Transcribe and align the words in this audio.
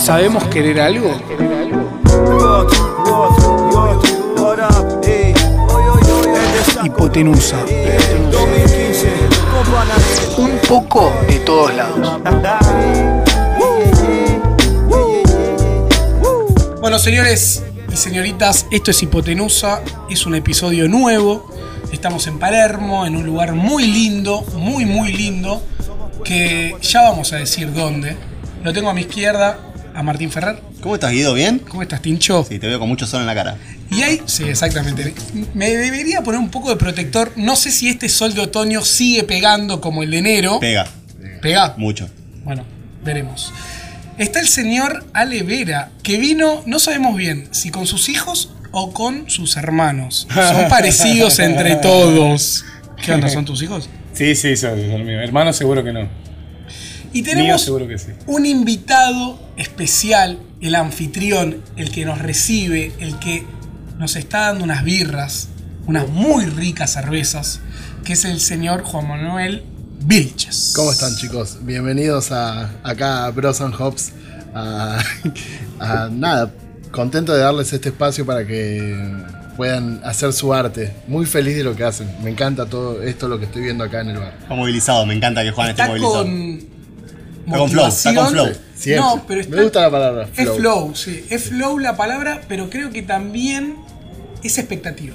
¿Sabemos 0.00 0.44
querer 0.44 0.80
algo? 0.80 1.14
Hipotenusa. 6.82 7.58
Un 10.38 10.58
poco 10.66 11.12
de 11.28 11.38
todos 11.40 11.74
lados. 11.74 11.98
Bueno, 16.80 16.98
señores 16.98 17.62
y 17.92 17.96
señoritas, 17.96 18.66
esto 18.70 18.92
es 18.92 19.02
Hipotenusa. 19.02 19.82
Es 20.08 20.24
un 20.24 20.34
episodio 20.34 20.88
nuevo. 20.88 21.46
Estamos 21.92 22.26
en 22.26 22.38
Palermo, 22.38 23.04
en 23.04 23.16
un 23.16 23.26
lugar 23.26 23.52
muy 23.52 23.86
lindo, 23.86 24.46
muy, 24.54 24.86
muy 24.86 25.12
lindo. 25.12 25.62
Que 26.24 26.74
ya 26.80 27.02
vamos 27.02 27.34
a 27.34 27.36
decir 27.36 27.74
dónde. 27.74 28.16
Lo 28.64 28.72
tengo 28.72 28.88
a 28.88 28.94
mi 28.94 29.02
izquierda, 29.02 29.69
a 29.94 30.02
Martín 30.02 30.30
Ferrer. 30.30 30.60
¿Cómo 30.80 30.94
estás, 30.94 31.12
Guido? 31.12 31.34
¿Bien? 31.34 31.58
¿Cómo 31.58 31.82
estás, 31.82 32.02
Tincho? 32.02 32.44
Sí, 32.48 32.58
te 32.58 32.66
veo 32.66 32.78
con 32.78 32.88
mucho 32.88 33.06
sol 33.06 33.20
en 33.20 33.26
la 33.26 33.34
cara. 33.34 33.56
Y 33.90 34.02
ahí, 34.02 34.22
sí, 34.26 34.44
exactamente. 34.44 35.14
Me 35.54 35.70
debería 35.70 36.22
poner 36.22 36.40
un 36.40 36.50
poco 36.50 36.70
de 36.70 36.76
protector. 36.76 37.32
No 37.36 37.56
sé 37.56 37.70
si 37.70 37.88
este 37.88 38.08
sol 38.08 38.34
de 38.34 38.42
otoño 38.42 38.82
sigue 38.82 39.24
pegando 39.24 39.80
como 39.80 40.02
el 40.02 40.10
de 40.10 40.18
enero. 40.18 40.60
Pega. 40.60 40.86
¿Pega? 41.42 41.74
Mucho. 41.76 42.08
Bueno, 42.44 42.64
veremos. 43.04 43.52
Está 44.18 44.40
el 44.40 44.48
señor 44.48 45.04
Ale 45.14 45.42
Vera, 45.42 45.90
que 46.02 46.18
vino, 46.18 46.62
no 46.66 46.78
sabemos 46.78 47.16
bien, 47.16 47.48
si 47.52 47.70
con 47.70 47.86
sus 47.86 48.08
hijos 48.08 48.52
o 48.70 48.92
con 48.92 49.30
sus 49.30 49.56
hermanos. 49.56 50.28
Son 50.32 50.68
parecidos 50.68 51.38
entre 51.38 51.76
todos. 51.76 52.64
¿Qué 53.02 53.12
onda? 53.12 53.28
¿Son 53.28 53.44
tus 53.44 53.62
hijos? 53.62 53.88
Sí, 54.12 54.34
sí, 54.34 54.56
son, 54.56 54.78
son 54.90 55.04
míos. 55.04 55.22
Hermanos 55.24 55.56
seguro 55.56 55.82
que 55.82 55.92
no. 55.92 56.08
Y 57.12 57.22
tenemos 57.22 57.62
seguro 57.62 57.88
que 57.88 57.98
sí. 57.98 58.08
un 58.26 58.46
invitado 58.46 59.38
especial, 59.56 60.38
el 60.60 60.74
anfitrión, 60.74 61.58
el 61.76 61.90
que 61.90 62.04
nos 62.04 62.18
recibe, 62.18 62.92
el 63.00 63.18
que 63.18 63.44
nos 63.98 64.16
está 64.16 64.46
dando 64.46 64.64
unas 64.64 64.84
birras, 64.84 65.48
unas 65.86 66.08
muy 66.08 66.46
ricas 66.46 66.92
cervezas, 66.92 67.60
que 68.04 68.12
es 68.12 68.24
el 68.24 68.40
señor 68.40 68.82
Juan 68.82 69.08
Manuel 69.08 69.64
Vilches. 70.02 70.72
¿Cómo 70.76 70.92
están 70.92 71.14
chicos? 71.16 71.58
Bienvenidos 71.62 72.32
a 72.32 72.70
acá 72.82 73.26
a 73.26 73.30
Bros 73.30 73.60
and 73.60 73.74
Hops. 73.78 74.12
A, 74.54 74.98
a- 75.78 76.08
nada, 76.10 76.52
contento 76.90 77.32
de 77.32 77.40
darles 77.40 77.72
este 77.72 77.90
espacio 77.90 78.24
para 78.24 78.46
que 78.46 78.96
puedan 79.56 80.00
hacer 80.04 80.32
su 80.32 80.54
arte. 80.54 80.92
Muy 81.06 81.26
feliz 81.26 81.56
de 81.56 81.64
lo 81.64 81.76
que 81.76 81.84
hacen. 81.84 82.08
Me 82.22 82.30
encanta 82.30 82.66
todo 82.66 83.02
esto 83.02 83.28
lo 83.28 83.38
que 83.38 83.44
estoy 83.44 83.62
viendo 83.62 83.84
acá 83.84 84.00
en 84.00 84.10
el 84.10 84.18
bar. 84.18 84.34
Está 84.42 84.54
movilizado, 84.54 85.04
me 85.06 85.14
encanta 85.14 85.42
que 85.42 85.50
Juan 85.50 85.70
esté 85.70 85.86
movilizado. 85.86 86.14
con 86.24 86.79
con 87.48 87.70
flow, 87.70 87.86
está 87.88 88.14
con 88.14 88.28
flow. 88.28 88.48
Siempre. 88.74 89.04
No, 89.04 89.24
pero 89.26 89.40
está- 89.40 89.56
Me 89.56 89.62
gusta 89.62 89.80
la 89.82 89.90
palabra. 89.90 90.28
Es 90.36 90.48
flow, 90.50 90.94
sí. 90.96 91.24
Es 91.30 91.44
flow 91.44 91.78
la 91.78 91.96
palabra, 91.96 92.40
pero 92.48 92.70
creo 92.70 92.90
que 92.90 93.02
también 93.02 93.76
es 94.42 94.58
expectativa. 94.58 95.14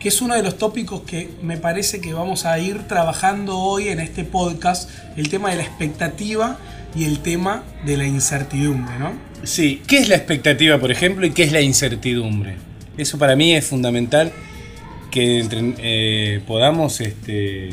Que 0.00 0.08
es 0.10 0.22
uno 0.22 0.34
de 0.34 0.42
los 0.42 0.58
tópicos 0.58 1.02
que 1.02 1.28
me 1.42 1.56
parece 1.56 2.00
que 2.00 2.12
vamos 2.12 2.44
a 2.46 2.58
ir 2.58 2.86
trabajando 2.86 3.58
hoy 3.58 3.88
en 3.88 3.98
este 4.00 4.24
podcast. 4.24 4.88
El 5.16 5.28
tema 5.28 5.50
de 5.50 5.56
la 5.56 5.62
expectativa 5.62 6.58
y 6.94 7.04
el 7.04 7.18
tema 7.20 7.64
de 7.84 7.96
la 7.96 8.04
incertidumbre, 8.06 8.98
¿no? 8.98 9.12
Sí, 9.44 9.82
¿qué 9.86 9.98
es 9.98 10.08
la 10.08 10.16
expectativa, 10.16 10.78
por 10.78 10.90
ejemplo, 10.90 11.26
y 11.26 11.30
qué 11.32 11.42
es 11.44 11.52
la 11.52 11.60
incertidumbre? 11.60 12.56
Eso 12.96 13.18
para 13.18 13.36
mí 13.36 13.54
es 13.54 13.66
fundamental 13.66 14.32
que 15.10 15.40
entre- 15.40 15.74
eh, 15.78 16.40
podamos, 16.46 17.00
este, 17.00 17.70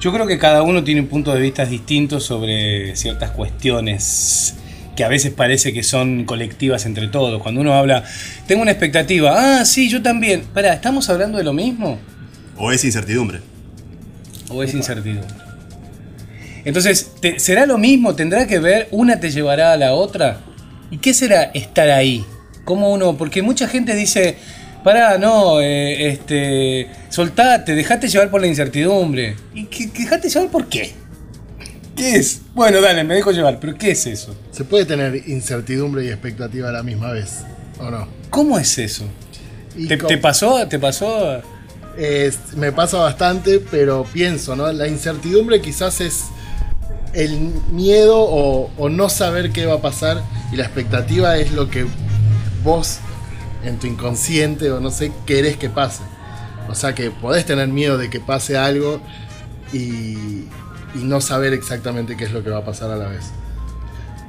yo 0.00 0.12
creo 0.12 0.26
que 0.26 0.38
cada 0.38 0.62
uno 0.62 0.84
tiene 0.84 1.02
puntos 1.02 1.34
de 1.34 1.40
vista 1.40 1.64
distintos 1.64 2.24
sobre 2.24 2.94
ciertas 2.96 3.30
cuestiones 3.30 4.54
que 4.94 5.04
a 5.04 5.08
veces 5.08 5.32
parece 5.32 5.72
que 5.74 5.82
son 5.82 6.24
colectivas 6.24 6.86
entre 6.86 7.08
todos. 7.08 7.42
Cuando 7.42 7.60
uno 7.60 7.74
habla, 7.74 8.02
tengo 8.46 8.62
una 8.62 8.70
expectativa, 8.70 9.58
ah, 9.60 9.64
sí, 9.64 9.88
yo 9.90 10.00
también. 10.02 10.42
Pará, 10.54 10.72
¿estamos 10.72 11.08
hablando 11.10 11.36
de 11.38 11.44
lo 11.44 11.52
mismo? 11.52 11.98
O 12.56 12.72
es 12.72 12.82
incertidumbre. 12.84 13.40
¿O 14.48 14.62
es 14.62 14.72
incertidumbre? 14.72 15.28
Entonces, 16.64 17.10
¿te- 17.20 17.38
¿será 17.38 17.66
lo 17.66 17.78
mismo? 17.78 18.14
¿Tendrá 18.14 18.46
que 18.46 18.58
ver? 18.58 18.88
¿Una 18.90 19.20
te 19.20 19.30
llevará 19.30 19.72
a 19.72 19.76
la 19.76 19.92
otra? 19.92 20.40
¿Y 20.90 20.98
qué 20.98 21.12
será 21.14 21.44
estar 21.44 21.90
ahí? 21.90 22.24
¿Cómo 22.64 22.90
uno? 22.92 23.16
Porque 23.16 23.42
mucha 23.42 23.68
gente 23.68 23.94
dice, 23.94 24.36
pará, 24.86 25.18
no, 25.18 25.60
eh, 25.60 26.10
este, 26.10 26.86
soltate, 27.08 27.74
dejate 27.74 28.06
llevar 28.06 28.30
por 28.30 28.40
la 28.40 28.46
incertidumbre. 28.46 29.34
¿Y 29.52 29.64
qué, 29.64 29.90
qué 29.90 30.04
dejate 30.04 30.28
llevar 30.28 30.48
por 30.48 30.68
qué? 30.68 30.94
¿Qué 31.96 32.14
es? 32.14 32.42
Bueno, 32.54 32.80
dale, 32.80 33.02
me 33.02 33.16
dejo 33.16 33.32
llevar, 33.32 33.58
pero 33.58 33.76
¿qué 33.76 33.90
es 33.90 34.06
eso? 34.06 34.36
¿Se 34.52 34.62
puede 34.62 34.84
tener 34.84 35.28
incertidumbre 35.28 36.04
y 36.04 36.08
expectativa 36.08 36.68
a 36.68 36.72
la 36.72 36.84
misma 36.84 37.10
vez? 37.10 37.38
¿O 37.80 37.90
no? 37.90 38.06
¿Cómo 38.30 38.60
es 38.60 38.78
eso? 38.78 39.02
¿Te, 39.88 40.18
pasó? 40.18 40.68
¿Te 40.68 40.78
pasó? 40.78 41.42
Eh, 41.98 42.30
me 42.54 42.70
pasa 42.70 42.98
bastante, 42.98 43.58
pero 43.58 44.06
pienso, 44.12 44.54
¿no? 44.54 44.72
La 44.72 44.86
incertidumbre 44.86 45.60
quizás 45.60 46.00
es 46.00 46.26
el 47.12 47.36
miedo 47.72 48.20
o, 48.20 48.70
o 48.78 48.88
no 48.88 49.08
saber 49.08 49.50
qué 49.50 49.66
va 49.66 49.74
a 49.74 49.82
pasar 49.82 50.22
y 50.52 50.56
la 50.56 50.62
expectativa 50.62 51.36
es 51.38 51.50
lo 51.50 51.70
que 51.70 51.86
vos 52.62 53.00
en 53.66 53.78
tu 53.78 53.86
inconsciente 53.86 54.70
o 54.70 54.80
no 54.80 54.90
sé 54.90 55.12
querés 55.26 55.56
que 55.56 55.68
pase. 55.68 56.02
O 56.68 56.74
sea 56.74 56.94
que 56.94 57.10
podés 57.10 57.44
tener 57.46 57.68
miedo 57.68 57.98
de 57.98 58.10
que 58.10 58.20
pase 58.20 58.56
algo 58.56 59.00
y, 59.72 60.16
y 60.94 61.02
no 61.02 61.20
saber 61.20 61.52
exactamente 61.52 62.16
qué 62.16 62.24
es 62.24 62.32
lo 62.32 62.42
que 62.42 62.50
va 62.50 62.58
a 62.58 62.64
pasar 62.64 62.90
a 62.90 62.96
la 62.96 63.08
vez. 63.08 63.30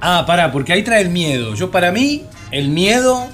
Ah, 0.02 0.26
pará, 0.28 0.52
porque 0.52 0.74
ahí 0.74 0.84
trae 0.84 1.02
el 1.02 1.10
miedo. 1.10 1.56
Yo 1.56 1.72
para 1.72 1.92
mí, 1.92 2.24
el 2.52 2.70
miedo, 2.70 3.28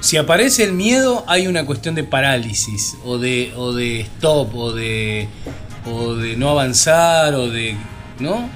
si 0.00 0.16
aparece 0.16 0.62
el 0.64 0.72
miedo, 0.72 1.24
hay 1.26 1.46
una 1.48 1.66
cuestión 1.66 1.94
de 1.94 2.04
parálisis, 2.04 2.96
o 3.04 3.18
de, 3.18 3.52
o 3.56 3.72
de 3.72 4.00
stop, 4.02 4.54
o 4.54 4.72
de, 4.72 5.28
o 5.86 6.14
de 6.14 6.36
no 6.36 6.50
avanzar, 6.50 7.34
o 7.34 7.48
de... 7.48 7.76
¿No? 8.20 8.48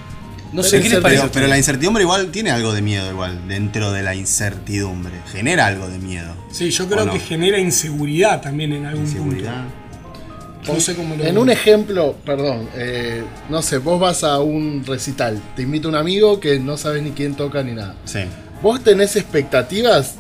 No 0.55 0.63
sé, 0.63 0.71
Pero 0.79 0.83
¿qué 0.85 0.89
les 0.91 1.01
parece? 1.01 1.29
Pero, 1.33 1.47
la 1.49 1.59
incertidumbre 1.59 2.03
igual 2.05 2.29
tiene 2.31 2.51
algo 2.53 2.73
de 2.73 2.81
miedo 2.81 3.11
igual, 3.11 3.49
dentro 3.49 3.91
de 3.93 4.03
la 4.03 4.15
incertidumbre. 4.15 5.13
Genera 5.33 5.67
algo 5.67 5.89
de 5.89 5.99
miedo. 5.99 6.33
Sí, 6.53 6.71
yo 6.71 6.85
¿O 6.85 6.89
creo 6.89 7.05
no? 7.07 7.13
que 7.13 7.19
genera 7.19 7.59
inseguridad 7.59 8.41
también 8.41 8.73
en 8.73 8.87
algún 8.87 9.05
Inseguridad. 9.05 9.65
punto. 9.65 10.73
No 10.75 10.81
sé 10.81 10.95
cómo 10.95 11.15
lo 11.17 11.25
En 11.25 11.37
un 11.37 11.51
ejemplo, 11.51 12.17
perdón, 12.25 12.69
eh, 12.77 13.23
no 13.51 13.61
sé, 13.63 13.79
vos 13.79 14.01
vas 14.01 14.23
a 14.25 14.39
un 14.41 14.83
recital, 14.87 15.39
te 15.57 15.63
invita 15.63 15.89
un 15.89 15.97
amigo 15.97 16.39
que 16.41 16.59
no 16.61 16.77
sabes 16.79 17.03
ni 17.03 17.11
quién 17.11 17.35
toca 17.35 17.63
ni 17.63 17.73
nada. 17.73 17.97
Sí. 18.05 18.21
¿Vos 18.63 18.83
tenés 18.83 19.17
expectativas 19.17 20.15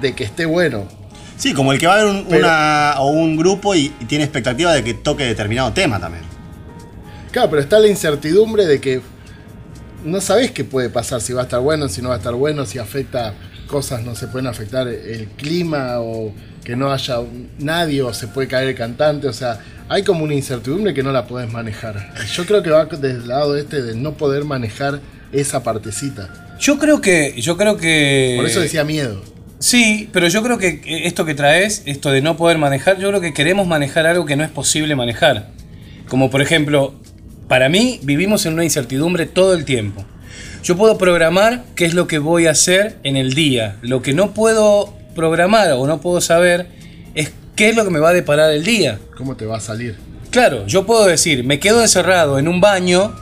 de 0.00 0.14
que 0.14 0.24
esté 0.24 0.46
bueno? 0.46 0.86
Sí, 1.36 1.52
como 1.52 1.72
el 1.72 1.78
que 1.78 1.86
va 1.86 1.94
a 1.94 2.04
ver 2.04 2.06
un, 2.06 2.24
Pero- 2.24 2.38
una, 2.46 2.94
o 2.98 3.08
un 3.10 3.36
grupo 3.36 3.74
y, 3.74 3.92
y 4.00 4.04
tiene 4.06 4.24
expectativa 4.24 4.72
de 4.72 4.82
que 4.82 4.94
toque 4.94 5.24
determinado 5.24 5.72
tema 5.72 6.00
también. 6.00 6.24
Claro, 7.38 7.50
pero 7.50 7.62
está 7.62 7.78
la 7.78 7.86
incertidumbre 7.86 8.66
de 8.66 8.80
que 8.80 9.00
no 10.04 10.20
sabés 10.20 10.50
qué 10.50 10.64
puede 10.64 10.90
pasar, 10.90 11.20
si 11.20 11.32
va 11.32 11.42
a 11.42 11.44
estar 11.44 11.60
bueno, 11.60 11.88
si 11.88 12.02
no 12.02 12.08
va 12.08 12.16
a 12.16 12.18
estar 12.18 12.34
bueno, 12.34 12.66
si 12.66 12.80
afecta 12.80 13.32
cosas, 13.68 14.02
no 14.02 14.16
se 14.16 14.26
pueden 14.26 14.48
afectar 14.48 14.88
el 14.88 15.28
clima 15.36 16.00
o 16.00 16.34
que 16.64 16.74
no 16.74 16.92
haya 16.92 17.18
nadie 17.60 18.02
o 18.02 18.12
se 18.12 18.26
puede 18.26 18.48
caer 18.48 18.70
el 18.70 18.74
cantante, 18.74 19.28
o 19.28 19.32
sea, 19.32 19.60
hay 19.88 20.02
como 20.02 20.24
una 20.24 20.34
incertidumbre 20.34 20.92
que 20.94 21.04
no 21.04 21.12
la 21.12 21.28
podés 21.28 21.48
manejar. 21.48 22.12
Yo 22.34 22.44
creo 22.44 22.60
que 22.60 22.70
va 22.70 22.86
desde 22.86 23.10
el 23.10 23.28
lado 23.28 23.56
este 23.56 23.82
de 23.82 23.94
no 23.94 24.14
poder 24.14 24.44
manejar 24.44 24.98
esa 25.30 25.62
partecita. 25.62 26.56
Yo 26.58 26.76
creo 26.80 27.00
que... 27.00 27.40
Yo 27.40 27.56
creo 27.56 27.76
que... 27.76 28.34
Por 28.36 28.46
eso 28.46 28.58
decía 28.58 28.82
miedo. 28.82 29.22
Sí, 29.60 30.10
pero 30.12 30.26
yo 30.26 30.42
creo 30.42 30.58
que 30.58 30.80
esto 31.04 31.24
que 31.24 31.36
traes, 31.36 31.84
esto 31.86 32.10
de 32.10 32.20
no 32.20 32.36
poder 32.36 32.58
manejar, 32.58 32.98
yo 32.98 33.10
creo 33.10 33.20
que 33.20 33.32
queremos 33.32 33.68
manejar 33.68 34.06
algo 34.08 34.26
que 34.26 34.34
no 34.34 34.42
es 34.42 34.50
posible 34.50 34.96
manejar. 34.96 35.50
Como 36.08 36.30
por 36.30 36.40
ejemplo, 36.40 36.94
para 37.48 37.68
mí 37.68 37.98
vivimos 38.02 38.44
en 38.46 38.52
una 38.52 38.64
incertidumbre 38.64 39.26
todo 39.26 39.54
el 39.54 39.64
tiempo. 39.64 40.04
Yo 40.62 40.76
puedo 40.76 40.98
programar 40.98 41.64
qué 41.74 41.86
es 41.86 41.94
lo 41.94 42.06
que 42.06 42.18
voy 42.18 42.46
a 42.46 42.50
hacer 42.50 42.98
en 43.02 43.16
el 43.16 43.34
día. 43.34 43.76
Lo 43.80 44.02
que 44.02 44.12
no 44.12 44.34
puedo 44.34 44.92
programar 45.14 45.72
o 45.72 45.86
no 45.86 46.00
puedo 46.00 46.20
saber 46.20 46.68
es 47.14 47.32
qué 47.56 47.70
es 47.70 47.76
lo 47.76 47.84
que 47.84 47.90
me 47.90 48.00
va 48.00 48.10
a 48.10 48.12
deparar 48.12 48.52
el 48.52 48.64
día. 48.64 48.98
¿Cómo 49.16 49.36
te 49.36 49.46
va 49.46 49.56
a 49.56 49.60
salir? 49.60 49.96
Claro, 50.30 50.66
yo 50.66 50.84
puedo 50.84 51.06
decir, 51.06 51.42
me 51.42 51.58
quedo 51.58 51.80
encerrado 51.80 52.38
en 52.38 52.48
un 52.48 52.60
baño 52.60 53.14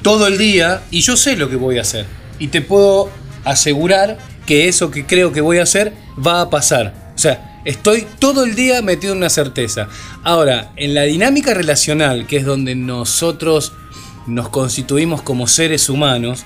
todo 0.00 0.26
el 0.26 0.38
día 0.38 0.80
y 0.90 1.00
yo 1.02 1.16
sé 1.16 1.36
lo 1.36 1.50
que 1.50 1.56
voy 1.56 1.78
a 1.78 1.82
hacer. 1.82 2.06
Y 2.38 2.48
te 2.48 2.62
puedo 2.62 3.10
asegurar 3.44 4.18
que 4.46 4.68
eso 4.68 4.90
que 4.90 5.04
creo 5.04 5.32
que 5.32 5.42
voy 5.42 5.58
a 5.58 5.64
hacer 5.64 5.92
va 6.24 6.40
a 6.40 6.50
pasar. 6.50 6.94
O 7.14 7.18
sea, 7.18 7.51
estoy 7.64 8.06
todo 8.18 8.44
el 8.44 8.54
día 8.54 8.82
metido 8.82 9.12
en 9.12 9.18
una 9.18 9.30
certeza. 9.30 9.88
Ahora, 10.22 10.72
en 10.76 10.94
la 10.94 11.02
dinámica 11.02 11.54
relacional, 11.54 12.26
que 12.26 12.38
es 12.38 12.44
donde 12.44 12.74
nosotros 12.74 13.72
nos 14.26 14.48
constituimos 14.48 15.22
como 15.22 15.46
seres 15.46 15.88
humanos, 15.88 16.44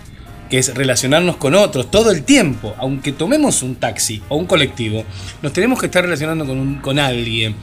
que 0.50 0.58
es 0.58 0.74
relacionarnos 0.74 1.36
con 1.36 1.54
otros 1.54 1.90
todo 1.90 2.10
el 2.10 2.22
tiempo, 2.22 2.74
aunque 2.78 3.12
tomemos 3.12 3.62
un 3.62 3.76
taxi 3.76 4.22
o 4.28 4.36
un 4.36 4.46
colectivo, 4.46 5.04
nos 5.42 5.52
tenemos 5.52 5.80
que 5.80 5.86
estar 5.86 6.04
relacionando 6.04 6.46
con, 6.46 6.76
con 6.76 6.98
alguien. 6.98 7.56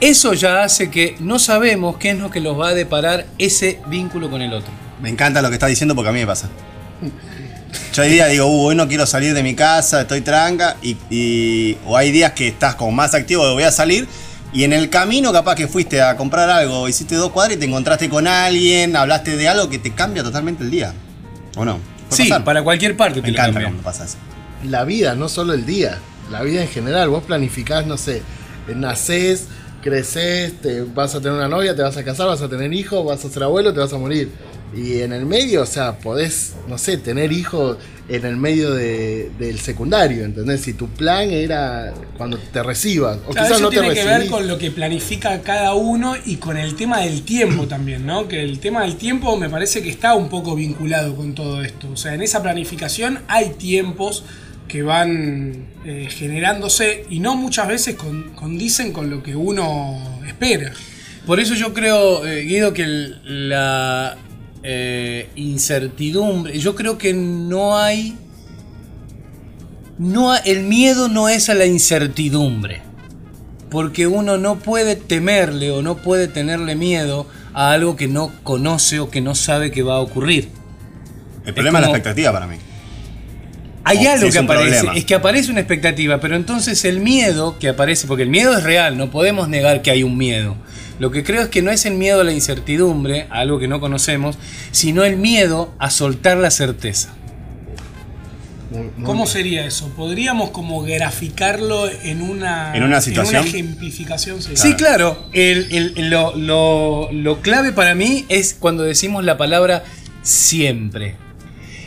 Eso 0.00 0.32
ya 0.34 0.64
hace 0.64 0.90
que 0.90 1.16
no 1.20 1.38
sabemos 1.38 1.96
qué 1.96 2.10
es 2.10 2.18
lo 2.18 2.30
que 2.30 2.40
nos 2.40 2.58
va 2.58 2.68
a 2.68 2.74
deparar 2.74 3.26
ese 3.38 3.80
vínculo 3.86 4.30
con 4.30 4.42
el 4.42 4.52
otro. 4.52 4.72
Me 5.00 5.08
encanta 5.08 5.42
lo 5.42 5.48
que 5.48 5.54
estás 5.54 5.68
diciendo 5.68 5.94
porque 5.94 6.10
a 6.10 6.12
mí 6.12 6.20
me 6.20 6.26
pasa. 6.26 6.48
Yo 7.92 8.02
hay 8.02 8.10
días 8.10 8.30
digo, 8.30 8.46
uh, 8.46 8.66
hoy 8.68 8.74
no 8.74 8.88
quiero 8.88 9.04
salir 9.04 9.34
de 9.34 9.42
mi 9.42 9.54
casa, 9.54 10.00
estoy 10.02 10.22
tranca, 10.22 10.76
y, 10.82 10.96
y- 11.10 11.76
o 11.86 11.96
hay 11.96 12.10
días 12.10 12.32
que 12.32 12.48
estás 12.48 12.74
como 12.74 12.90
más 12.90 13.14
activo, 13.14 13.46
de 13.46 13.52
voy 13.52 13.64
a 13.64 13.70
salir, 13.72 14.08
y 14.52 14.64
en 14.64 14.72
el 14.72 14.88
camino 14.88 15.30
capaz 15.32 15.56
que 15.56 15.68
fuiste 15.68 16.00
a 16.00 16.16
comprar 16.16 16.48
algo, 16.48 16.88
hiciste 16.88 17.16
dos 17.16 17.32
cuadras 17.32 17.56
y 17.56 17.60
te 17.60 17.66
encontraste 17.66 18.08
con 18.08 18.26
alguien, 18.26 18.96
hablaste 18.96 19.36
de 19.36 19.46
algo 19.48 19.68
que 19.68 19.78
te 19.78 19.92
cambia 19.92 20.22
totalmente 20.22 20.62
el 20.64 20.70
día. 20.70 20.94
¿O 21.56 21.64
no? 21.66 21.78
¿Puede 22.08 22.22
Sí, 22.22 22.28
pasar? 22.30 22.44
para 22.44 22.62
cualquier 22.62 22.96
parte 22.96 23.16
Me 23.20 23.26
te 23.26 23.32
lo 23.32 23.34
encanta 23.38 23.52
cambia. 23.60 23.68
cuando 23.68 23.82
pasa 23.82 24.04
eso. 24.06 24.16
la 24.64 24.84
vida, 24.84 25.14
no 25.14 25.28
solo 25.28 25.52
el 25.52 25.66
día, 25.66 25.98
la 26.30 26.42
vida 26.42 26.62
en 26.62 26.68
general. 26.68 27.10
Vos 27.10 27.24
planificás, 27.24 27.86
no 27.86 27.98
sé, 27.98 28.22
nacés, 28.74 29.48
creces, 29.82 30.58
te 30.62 30.80
vas 30.82 31.14
a 31.14 31.18
tener 31.20 31.32
una 31.36 31.48
novia, 31.48 31.74
te 31.76 31.82
vas 31.82 31.96
a 31.98 32.04
casar, 32.04 32.26
vas 32.28 32.40
a 32.40 32.48
tener 32.48 32.72
hijos, 32.72 33.04
vas 33.04 33.22
a 33.24 33.28
ser 33.28 33.42
abuelo, 33.42 33.72
te 33.74 33.80
vas 33.80 33.92
a 33.92 33.98
morir. 33.98 34.30
Y 34.74 35.00
en 35.02 35.12
el 35.12 35.26
medio, 35.26 35.62
o 35.62 35.66
sea, 35.66 35.98
podés, 35.98 36.54
no 36.66 36.78
sé, 36.78 36.96
tener 36.96 37.30
hijos 37.30 37.76
en 38.08 38.24
el 38.24 38.36
medio 38.36 38.72
de- 38.72 39.30
del 39.38 39.58
secundario, 39.60 40.24
¿entendés? 40.24 40.62
Si 40.62 40.72
tu 40.72 40.88
plan 40.88 41.30
era 41.30 41.92
cuando 42.16 42.38
te 42.38 42.62
recibas, 42.62 43.18
o 43.26 43.32
Claro, 43.32 43.46
quizás 43.48 43.50
eso 43.50 43.60
no 43.60 43.68
te 43.70 43.78
tiene 43.80 43.94
que 43.94 44.04
ver 44.04 44.26
con 44.28 44.48
lo 44.48 44.56
que 44.58 44.70
planifica 44.70 45.40
cada 45.42 45.74
uno 45.74 46.14
y 46.24 46.36
con 46.36 46.56
el 46.56 46.74
tema 46.74 47.00
del 47.00 47.22
tiempo 47.22 47.66
también, 47.68 48.06
¿no? 48.06 48.28
Que 48.28 48.42
el 48.42 48.58
tema 48.60 48.82
del 48.82 48.96
tiempo 48.96 49.36
me 49.36 49.48
parece 49.50 49.82
que 49.82 49.90
está 49.90 50.14
un 50.14 50.28
poco 50.30 50.54
vinculado 50.56 51.14
con 51.16 51.34
todo 51.34 51.62
esto. 51.62 51.88
O 51.92 51.96
sea, 51.96 52.14
en 52.14 52.22
esa 52.22 52.42
planificación 52.42 53.20
hay 53.28 53.50
tiempos 53.50 54.24
que 54.68 54.82
van 54.82 55.66
eh, 55.84 56.08
generándose 56.10 57.04
y 57.10 57.20
no 57.20 57.36
muchas 57.36 57.68
veces 57.68 57.96
con- 57.96 58.30
condicen 58.34 58.92
con 58.92 59.10
lo 59.10 59.22
que 59.22 59.36
uno 59.36 60.20
espera. 60.26 60.72
Por 61.26 61.40
eso 61.40 61.54
yo 61.54 61.74
creo, 61.74 62.26
eh, 62.26 62.42
Guido, 62.42 62.72
que 62.72 62.82
el- 62.82 63.48
la 63.50 64.16
eh, 64.62 65.28
incertidumbre, 65.36 66.58
yo 66.58 66.74
creo 66.74 66.98
que 66.98 67.12
no 67.14 67.76
hay, 67.78 68.16
no 69.98 70.34
el 70.36 70.62
miedo 70.64 71.08
no 71.08 71.28
es 71.28 71.48
a 71.48 71.54
la 71.54 71.66
incertidumbre, 71.66 72.82
porque 73.70 74.06
uno 74.06 74.38
no 74.38 74.58
puede 74.58 74.96
temerle 74.96 75.70
o 75.70 75.82
no 75.82 75.96
puede 75.96 76.28
tenerle 76.28 76.74
miedo 76.76 77.26
a 77.54 77.72
algo 77.72 77.96
que 77.96 78.08
no 78.08 78.30
conoce 78.42 79.00
o 79.00 79.10
que 79.10 79.20
no 79.20 79.34
sabe 79.34 79.70
que 79.70 79.82
va 79.82 79.94
a 79.96 80.00
ocurrir. 80.00 80.48
El 81.44 81.54
problema 81.54 81.78
es, 81.80 81.84
como- 81.84 81.92
la 81.92 81.98
expectativa 81.98 82.32
para 82.32 82.46
mí. 82.46 82.56
Hay 83.84 84.06
algo 84.06 84.30
que 84.30 84.38
aparece, 84.38 84.70
problema. 84.78 84.96
es 84.96 85.04
que 85.04 85.14
aparece 85.16 85.50
una 85.50 85.58
expectativa, 85.60 86.20
pero 86.20 86.36
entonces 86.36 86.84
el 86.84 87.00
miedo 87.00 87.58
que 87.58 87.68
aparece, 87.68 88.06
porque 88.06 88.22
el 88.22 88.28
miedo 88.28 88.56
es 88.56 88.62
real, 88.62 88.96
no 88.96 89.10
podemos 89.10 89.48
negar 89.48 89.82
que 89.82 89.90
hay 89.90 90.04
un 90.04 90.16
miedo. 90.16 90.56
Lo 91.02 91.10
que 91.10 91.24
creo 91.24 91.42
es 91.42 91.48
que 91.48 91.62
no 91.62 91.72
es 91.72 91.84
el 91.84 91.94
miedo 91.94 92.20
a 92.20 92.24
la 92.24 92.30
incertidumbre, 92.30 93.26
a 93.28 93.40
algo 93.40 93.58
que 93.58 93.66
no 93.66 93.80
conocemos, 93.80 94.38
sino 94.70 95.02
el 95.02 95.16
miedo 95.16 95.74
a 95.80 95.90
soltar 95.90 96.36
la 96.36 96.52
certeza. 96.52 97.12
Muy- 98.70 98.82
muy 98.96 99.04
¿Cómo 99.04 99.24
bien. 99.24 99.26
sería 99.26 99.66
eso? 99.66 99.88
¿Podríamos 99.96 100.50
como 100.50 100.80
graficarlo 100.82 101.90
en 102.04 102.22
una, 102.22 102.72
¿En 102.76 102.84
una 102.84 103.00
situación? 103.00 103.44
ejemplificación? 103.44 104.40
Sí. 104.40 104.52
Sí, 104.54 104.74
claro, 104.74 105.26
el- 105.32 105.92
el- 105.96 106.08
lo, 106.08 106.36
lo- 106.36 107.08
lo 107.10 107.40
clave 107.42 107.72
para 107.72 107.96
mí 107.96 108.24
es 108.28 108.54
cuando 108.54 108.84
decimos 108.84 109.24
la 109.24 109.36
palabra 109.36 109.82
siempre. 110.22 111.16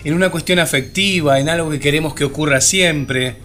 En 0.04 0.14
una 0.14 0.30
cuestión 0.30 0.60
afectiva, 0.60 1.40
en 1.40 1.48
algo 1.48 1.70
que 1.72 1.80
queremos 1.80 2.16
que 2.16 2.26
ocurra 2.26 2.60
siempre. 2.60 3.38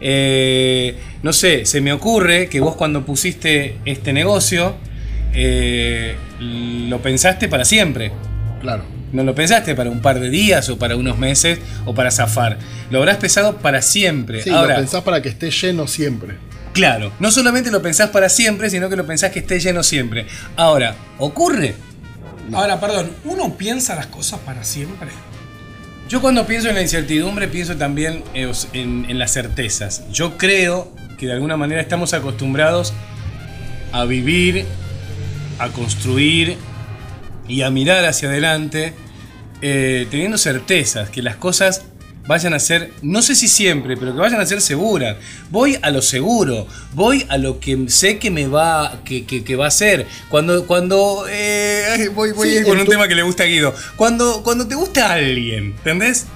Eh, 0.00 0.96
no 1.22 1.34
sé, 1.34 1.66
se 1.66 1.82
me 1.82 1.92
ocurre 1.92 2.48
que 2.48 2.60
vos 2.60 2.76
cuando 2.76 3.04
pusiste 3.04 3.76
este 3.84 4.14
negocio, 4.14 4.74
eh, 5.34 6.16
lo 6.40 7.00
pensaste 7.00 7.48
para 7.48 7.64
siempre. 7.64 8.12
Claro. 8.60 8.84
No 9.12 9.22
lo 9.24 9.34
pensaste 9.34 9.74
para 9.74 9.90
un 9.90 10.00
par 10.00 10.20
de 10.20 10.28
días 10.28 10.68
o 10.68 10.78
para 10.78 10.96
unos 10.96 11.18
meses 11.18 11.58
o 11.86 11.94
para 11.94 12.10
zafar. 12.10 12.58
Lo 12.90 12.98
habrás 12.98 13.16
pensado 13.16 13.56
para 13.58 13.80
siempre. 13.80 14.42
Sí, 14.42 14.50
Ahora, 14.50 14.74
lo 14.74 14.80
pensás 14.80 15.02
para 15.02 15.22
que 15.22 15.30
esté 15.30 15.50
lleno 15.50 15.86
siempre. 15.86 16.36
Claro, 16.72 17.12
no 17.18 17.30
solamente 17.30 17.70
lo 17.70 17.80
pensás 17.80 18.10
para 18.10 18.28
siempre, 18.28 18.68
sino 18.68 18.88
que 18.90 18.96
lo 18.96 19.06
pensás 19.06 19.32
que 19.32 19.38
esté 19.38 19.58
lleno 19.58 19.82
siempre. 19.82 20.26
Ahora, 20.56 20.94
¿ocurre? 21.18 21.74
Ahora, 22.52 22.78
perdón, 22.80 23.10
¿uno 23.24 23.56
piensa 23.56 23.94
las 23.94 24.06
cosas 24.06 24.40
para 24.40 24.62
siempre? 24.64 25.08
Yo 26.08 26.20
cuando 26.20 26.46
pienso 26.46 26.68
en 26.68 26.74
la 26.74 26.82
incertidumbre 26.82 27.48
pienso 27.48 27.76
también 27.76 28.22
eh, 28.34 28.50
en, 28.72 29.06
en 29.08 29.18
las 29.18 29.32
certezas. 29.32 30.04
Yo 30.10 30.38
creo 30.38 30.92
que 31.18 31.26
de 31.26 31.32
alguna 31.32 31.56
manera 31.56 31.80
estamos 31.80 32.14
acostumbrados 32.14 32.94
a 33.92 34.04
vivir, 34.04 34.64
a 35.58 35.68
construir 35.70 36.56
y 37.46 37.62
a 37.62 37.70
mirar 37.70 38.04
hacia 38.04 38.28
adelante 38.28 38.92
eh, 39.62 40.06
teniendo 40.10 40.38
certezas, 40.38 41.10
que 41.10 41.22
las 41.22 41.36
cosas 41.36 41.82
vayan 42.26 42.52
a 42.52 42.58
ser, 42.58 42.92
no 43.00 43.22
sé 43.22 43.34
si 43.34 43.48
siempre, 43.48 43.96
pero 43.96 44.12
que 44.12 44.18
vayan 44.20 44.38
a 44.40 44.44
ser 44.46 44.60
seguras. 44.60 45.16
Voy 45.50 45.78
a 45.80 45.90
lo 45.90 46.02
seguro, 46.02 46.66
voy 46.92 47.24
a 47.30 47.38
lo 47.38 47.58
que 47.58 47.86
sé 47.88 48.18
que 48.18 48.30
me 48.30 48.46
va, 48.46 49.00
que, 49.04 49.24
que- 49.24 49.42
que 49.44 49.56
va 49.56 49.66
a 49.66 49.70
ser. 49.70 50.06
Cuando, 50.28 50.66
cuando, 50.66 51.24
eh, 51.30 52.10
voy, 52.14 52.32
voy 52.32 52.50
Sí, 52.50 52.56
a 52.56 52.60
ir 52.60 52.66
con 52.66 52.78
un 52.78 52.86
tema 52.86 53.08
que 53.08 53.14
le 53.14 53.22
gusta 53.22 53.44
a 53.44 53.46
Guido. 53.46 53.74
Cuando, 53.96 54.42
cuando 54.42 54.68
te 54.68 54.74
gusta 54.74 55.10
alguien, 55.14 55.74
¿entendés? 55.78 56.26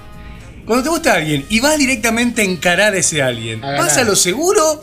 Cuando 0.65 0.83
te 0.83 0.89
gusta 0.89 1.13
alguien 1.13 1.45
y 1.49 1.59
vas 1.59 1.77
directamente 1.77 2.41
a 2.41 2.45
encarar 2.45 2.93
a 2.93 2.97
ese 2.97 3.21
alguien, 3.21 3.63
A. 3.63 3.77
¿vas 3.77 3.97
a 3.97 4.03
lo 4.03 4.15
seguro? 4.15 4.81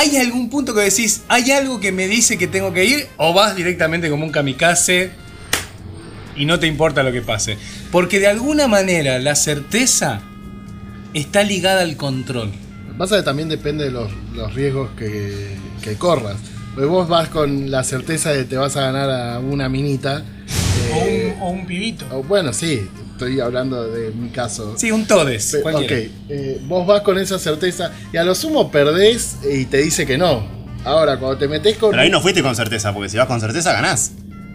¿Hay 0.00 0.16
algún 0.16 0.48
punto 0.48 0.74
que 0.74 0.80
decís, 0.80 1.24
hay 1.28 1.50
algo 1.50 1.78
que 1.78 1.92
me 1.92 2.08
dice 2.08 2.38
que 2.38 2.46
tengo 2.46 2.72
que 2.72 2.86
ir? 2.86 3.06
¿O 3.18 3.34
vas 3.34 3.54
directamente 3.54 4.08
como 4.08 4.24
un 4.24 4.32
kamikaze 4.32 5.10
y 6.34 6.46
no 6.46 6.58
te 6.58 6.66
importa 6.66 7.02
lo 7.02 7.12
que 7.12 7.20
pase? 7.20 7.58
Porque 7.92 8.18
de 8.18 8.26
alguna 8.28 8.66
manera 8.66 9.18
la 9.18 9.34
certeza 9.34 10.22
está 11.12 11.42
ligada 11.42 11.82
al 11.82 11.96
control. 11.98 12.48
Lo 12.86 12.92
que 12.94 12.98
pasa 12.98 13.16
es 13.16 13.20
que 13.20 13.24
también 13.26 13.50
depende 13.50 13.84
de 13.84 13.90
los, 13.90 14.10
los 14.34 14.54
riesgos 14.54 14.88
que, 14.96 15.56
que 15.82 15.96
corras. 15.96 16.36
Porque 16.74 16.86
vos 16.86 17.06
vas 17.06 17.28
con 17.28 17.70
la 17.70 17.84
certeza 17.84 18.30
de 18.30 18.38
que 18.38 18.44
te 18.44 18.56
vas 18.56 18.78
a 18.78 18.80
ganar 18.80 19.10
a 19.10 19.38
una 19.38 19.68
minita. 19.68 20.24
O 20.94 20.96
eh, 20.96 21.34
un, 21.36 21.42
o 21.42 21.50
un 21.50 21.66
pibito. 21.66 22.06
o- 22.10 22.22
bueno, 22.22 22.54
sí, 22.54 22.88
estoy 23.26 23.40
hablando 23.40 23.86
de 23.90 24.10
mi 24.12 24.30
caso. 24.30 24.74
Sí, 24.76 24.90
un 24.90 25.06
todes. 25.06 25.52
Pe- 25.52 25.60
cualquiera. 25.60 25.96
ok, 25.96 26.10
eh, 26.30 26.58
vos 26.66 26.86
vas 26.86 27.02
con 27.02 27.18
esa 27.18 27.38
certeza 27.38 27.92
y 28.12 28.16
a 28.16 28.24
lo 28.24 28.34
sumo 28.34 28.70
perdés 28.70 29.36
y 29.50 29.66
te 29.66 29.78
dice 29.78 30.06
que 30.06 30.16
no. 30.16 30.44
Ahora, 30.84 31.18
cuando 31.18 31.36
te 31.36 31.46
metés 31.46 31.76
con. 31.76 31.90
Pero 31.90 32.02
ahí 32.02 32.10
no 32.10 32.22
fuiste 32.22 32.42
con 32.42 32.56
certeza, 32.56 32.94
porque 32.94 33.10
si 33.10 33.18
vas 33.18 33.26
con 33.26 33.38
certeza 33.40 33.72
ganás. 33.72 34.12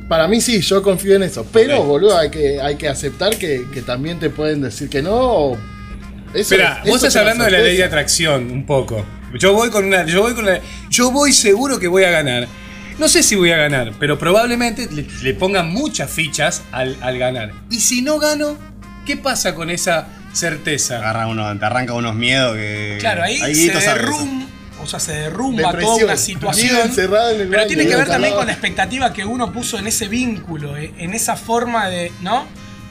Para 0.09 0.27
mí 0.27 0.41
sí, 0.41 0.61
yo 0.61 0.81
confío 0.81 1.15
en 1.15 1.23
eso. 1.23 1.45
Pero, 1.51 1.79
Ok. 1.81 1.85
boludo, 1.87 2.17
hay 2.17 2.29
que, 2.29 2.59
hay 2.61 2.75
que 2.75 2.87
aceptar 2.87 3.37
que, 3.37 3.65
que 3.73 3.81
también 3.81 4.19
te 4.19 4.29
pueden 4.31 4.61
decir 4.61 4.89
que 4.89 5.01
no. 5.03 5.13
o- 5.15 5.57
Espera, 6.33 6.79
vos 6.85 6.89
es 6.89 6.95
estás 7.03 7.15
hablando 7.17 7.43
de 7.45 7.51
la 7.51 7.59
ley 7.59 7.77
de 7.77 7.83
atracción 7.83 8.51
un 8.51 8.65
poco. 8.65 9.05
Yo 9.39 9.53
voy 9.53 9.69
con 9.69 9.85
una. 9.85 10.05
Yo 10.05 10.21
voy 10.23 10.33
con 10.33 10.45
la- 10.45 10.59
Yo 10.89 11.11
voy 11.11 11.31
seguro 11.31 11.77
que 11.79 11.87
voy 11.87 12.03
a 12.03 12.09
ganar. 12.11 12.47
No 12.97 13.09
sé 13.09 13.23
si 13.23 13.35
voy 13.35 13.51
a 13.51 13.57
ganar, 13.57 13.93
pero 13.99 14.17
probablemente 14.17 14.87
le, 14.89 15.05
le 15.21 15.33
pongan 15.33 15.69
muchas 15.69 16.09
fichas 16.09 16.61
al, 16.71 16.97
al 17.01 17.17
ganar. 17.19 17.51
Y 17.69 17.79
si 17.81 18.01
no 18.01 18.19
gano, 18.19 18.57
¿qué 19.05 19.17
pasa 19.17 19.53
con 19.53 19.69
esa 19.69 20.07
Te, 20.31 20.35
certeza? 20.37 20.97
agarra 20.97 21.27
uno, 21.27 21.57
te 21.59 21.65
arranca 21.65 21.93
unos 21.93 22.15
miedos 22.15 22.55
que. 22.55 22.97
Claro, 22.99 23.23
ahí 23.23 23.39
Ahí 23.41 23.53
se 23.55 23.73
derrumba, 23.73 24.45
o 24.81 24.87
sea, 24.87 24.99
se 24.99 25.13
derrumba 25.13 25.63
Depresión. 25.71 25.93
toda 25.93 26.05
una 26.05 26.17
situación. 26.17 26.77
en 26.97 27.49
Pero 27.49 27.67
tiene 27.67 27.85
que 27.85 27.95
ver 27.95 28.07
también 28.07 28.21
calado. 28.33 28.35
con 28.37 28.47
la 28.47 28.53
expectativa 28.53 29.11
que 29.13 29.25
uno 29.25 29.51
puso 29.51 29.77
en 29.77 29.87
ese 29.87 30.07
vínculo, 30.07 30.77
eh, 30.77 30.93
en 30.97 31.13
esa 31.13 31.35
forma 31.35 31.89
de, 31.89 32.11
¿no? 32.21 32.45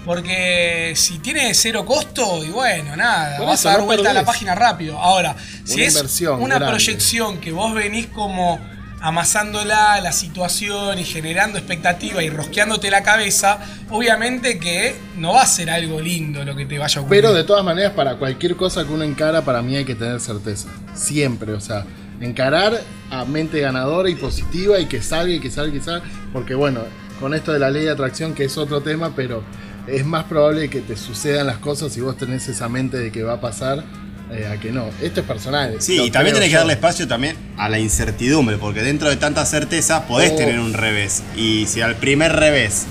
Porque 0.04 0.92
si 0.96 1.18
tiene 1.20 1.54
cero 1.54 1.86
costo, 1.86 2.44
y 2.44 2.50
bueno, 2.50 2.94
nada, 2.94 3.40
vas 3.40 3.64
a 3.64 3.70
dar 3.70 3.82
vuelta 3.82 4.10
a 4.10 4.12
la 4.12 4.22
página 4.24 4.54
rápido. 4.54 4.98
Ahora, 4.98 5.34
si 5.64 5.82
es 5.82 5.94
una 6.28 6.56
grande. 6.56 6.66
proyección 6.68 7.38
que 7.40 7.52
vos 7.52 7.72
venís 7.72 8.08
como 8.08 8.60
amasándola 9.04 10.00
la 10.00 10.12
situación 10.12 10.98
y 10.98 11.04
generando 11.04 11.58
expectativa 11.58 12.22
y 12.22 12.30
rosqueándote 12.30 12.90
la 12.90 13.02
cabeza, 13.02 13.58
obviamente 13.90 14.58
que 14.58 14.96
no 15.18 15.34
va 15.34 15.42
a 15.42 15.46
ser 15.46 15.68
algo 15.68 16.00
lindo 16.00 16.42
lo 16.42 16.56
que 16.56 16.64
te 16.64 16.78
vaya 16.78 17.00
a 17.00 17.02
ocurrir. 17.02 17.20
Pero 17.20 17.34
de 17.34 17.44
todas 17.44 17.62
maneras, 17.62 17.92
para 17.92 18.16
cualquier 18.16 18.56
cosa 18.56 18.82
que 18.82 18.90
uno 18.90 19.04
encara, 19.04 19.44
para 19.44 19.60
mí 19.60 19.76
hay 19.76 19.84
que 19.84 19.94
tener 19.94 20.20
certeza. 20.20 20.70
Siempre, 20.94 21.52
o 21.52 21.60
sea, 21.60 21.84
encarar 22.18 22.80
a 23.10 23.26
mente 23.26 23.60
ganadora 23.60 24.08
y 24.08 24.14
positiva 24.14 24.78
y 24.78 24.86
que 24.86 25.02
salga 25.02 25.34
y 25.34 25.38
que 25.38 25.50
salga 25.50 25.76
y 25.76 25.78
que 25.78 25.84
salga. 25.84 26.06
Porque 26.32 26.54
bueno, 26.54 26.80
con 27.20 27.34
esto 27.34 27.52
de 27.52 27.58
la 27.58 27.68
ley 27.68 27.84
de 27.84 27.90
atracción, 27.90 28.32
que 28.32 28.44
es 28.44 28.56
otro 28.56 28.80
tema, 28.80 29.12
pero 29.14 29.44
es 29.86 30.06
más 30.06 30.24
probable 30.24 30.70
que 30.70 30.80
te 30.80 30.96
sucedan 30.96 31.46
las 31.46 31.58
cosas 31.58 31.92
si 31.92 32.00
vos 32.00 32.16
tenés 32.16 32.48
esa 32.48 32.70
mente 32.70 32.96
de 32.96 33.12
que 33.12 33.22
va 33.22 33.34
a 33.34 33.40
pasar 33.42 33.84
eh, 34.32 34.46
a 34.46 34.58
que 34.58 34.72
no. 34.72 34.88
Esto 35.02 35.20
es 35.20 35.26
personal. 35.26 35.76
Sí, 35.80 36.00
y 36.00 36.10
también 36.10 36.34
tenés 36.34 36.50
que 36.50 36.56
darle 36.56 36.72
espacio 36.74 37.06
también 37.06 37.36
a 37.56 37.68
la 37.68 37.78
incertidumbre, 37.78 38.56
porque 38.56 38.82
dentro 38.82 39.08
de 39.08 39.16
tanta 39.16 39.44
certeza 39.46 40.06
podés 40.06 40.32
Oh. 40.32 40.36
tener 40.36 40.58
un 40.60 40.72
revés. 40.72 41.22
Y 41.36 41.66
si 41.66 41.80
al 41.82 41.96
primer 41.96 42.32
revés 42.32 42.86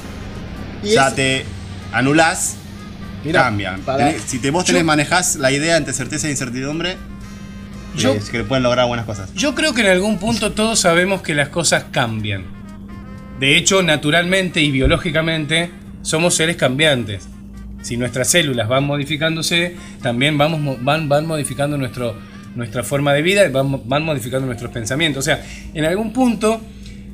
Y 0.83 0.91
ya 0.93 1.07
es- 1.09 1.15
te 1.15 1.45
anulás, 1.91 2.55
Mirá, 3.23 3.49
Tenés- 3.49 4.17
si 4.25 4.37
te, 4.39 4.51
vos 4.51 4.65
tenés, 4.65 4.81
Yo- 4.81 4.85
manejás 4.85 5.37
la 5.37 5.49
idea 5.51 5.77
entre 5.77 5.93
certeza 5.93 6.27
e 6.27 6.31
incertidumbre, 6.31 6.97
Yo- 7.95 8.15
eh, 8.15 8.21
que 8.29 8.43
pueden 8.43 8.63
lograr 8.63 8.85
buenas 8.87 9.05
cosas. 9.05 9.33
Yo 9.33 9.55
creo 9.55 9.73
que 9.73 9.79
en 9.79 9.87
algún 9.87 10.19
punto 10.19 10.51
todos 10.51 10.79
sabemos 10.81 11.21
que 11.21 11.33
las 11.33 11.47
cosas 11.47 11.85
cambian. 11.91 12.43
De 13.39 13.55
hecho, 13.55 13.81
naturalmente 13.81 14.59
y 14.61 14.71
biológicamente 14.71 15.71
somos 16.01 16.35
seres 16.35 16.57
cambiantes. 16.57 17.23
Si 17.83 17.95
nuestras 17.97 18.29
células 18.29 18.67
van 18.67 18.85
modificándose, 18.85 19.75
también 20.01 20.37
vamos, 20.37 20.59
mo- 20.59 20.77
van, 20.81 21.07
van 21.07 21.27
modificando 21.27 21.77
nuestro, 21.77 22.15
nuestra 22.55 22.83
forma 22.83 23.13
de 23.13 23.21
vida 23.21 23.45
y 23.45 23.51
van, 23.51 23.87
van 23.87 24.03
modificando 24.03 24.47
nuestros 24.47 24.71
pensamientos. 24.71 25.19
O 25.19 25.25
sea, 25.25 25.45
en 25.75 25.85
algún 25.85 26.11
punto 26.11 26.59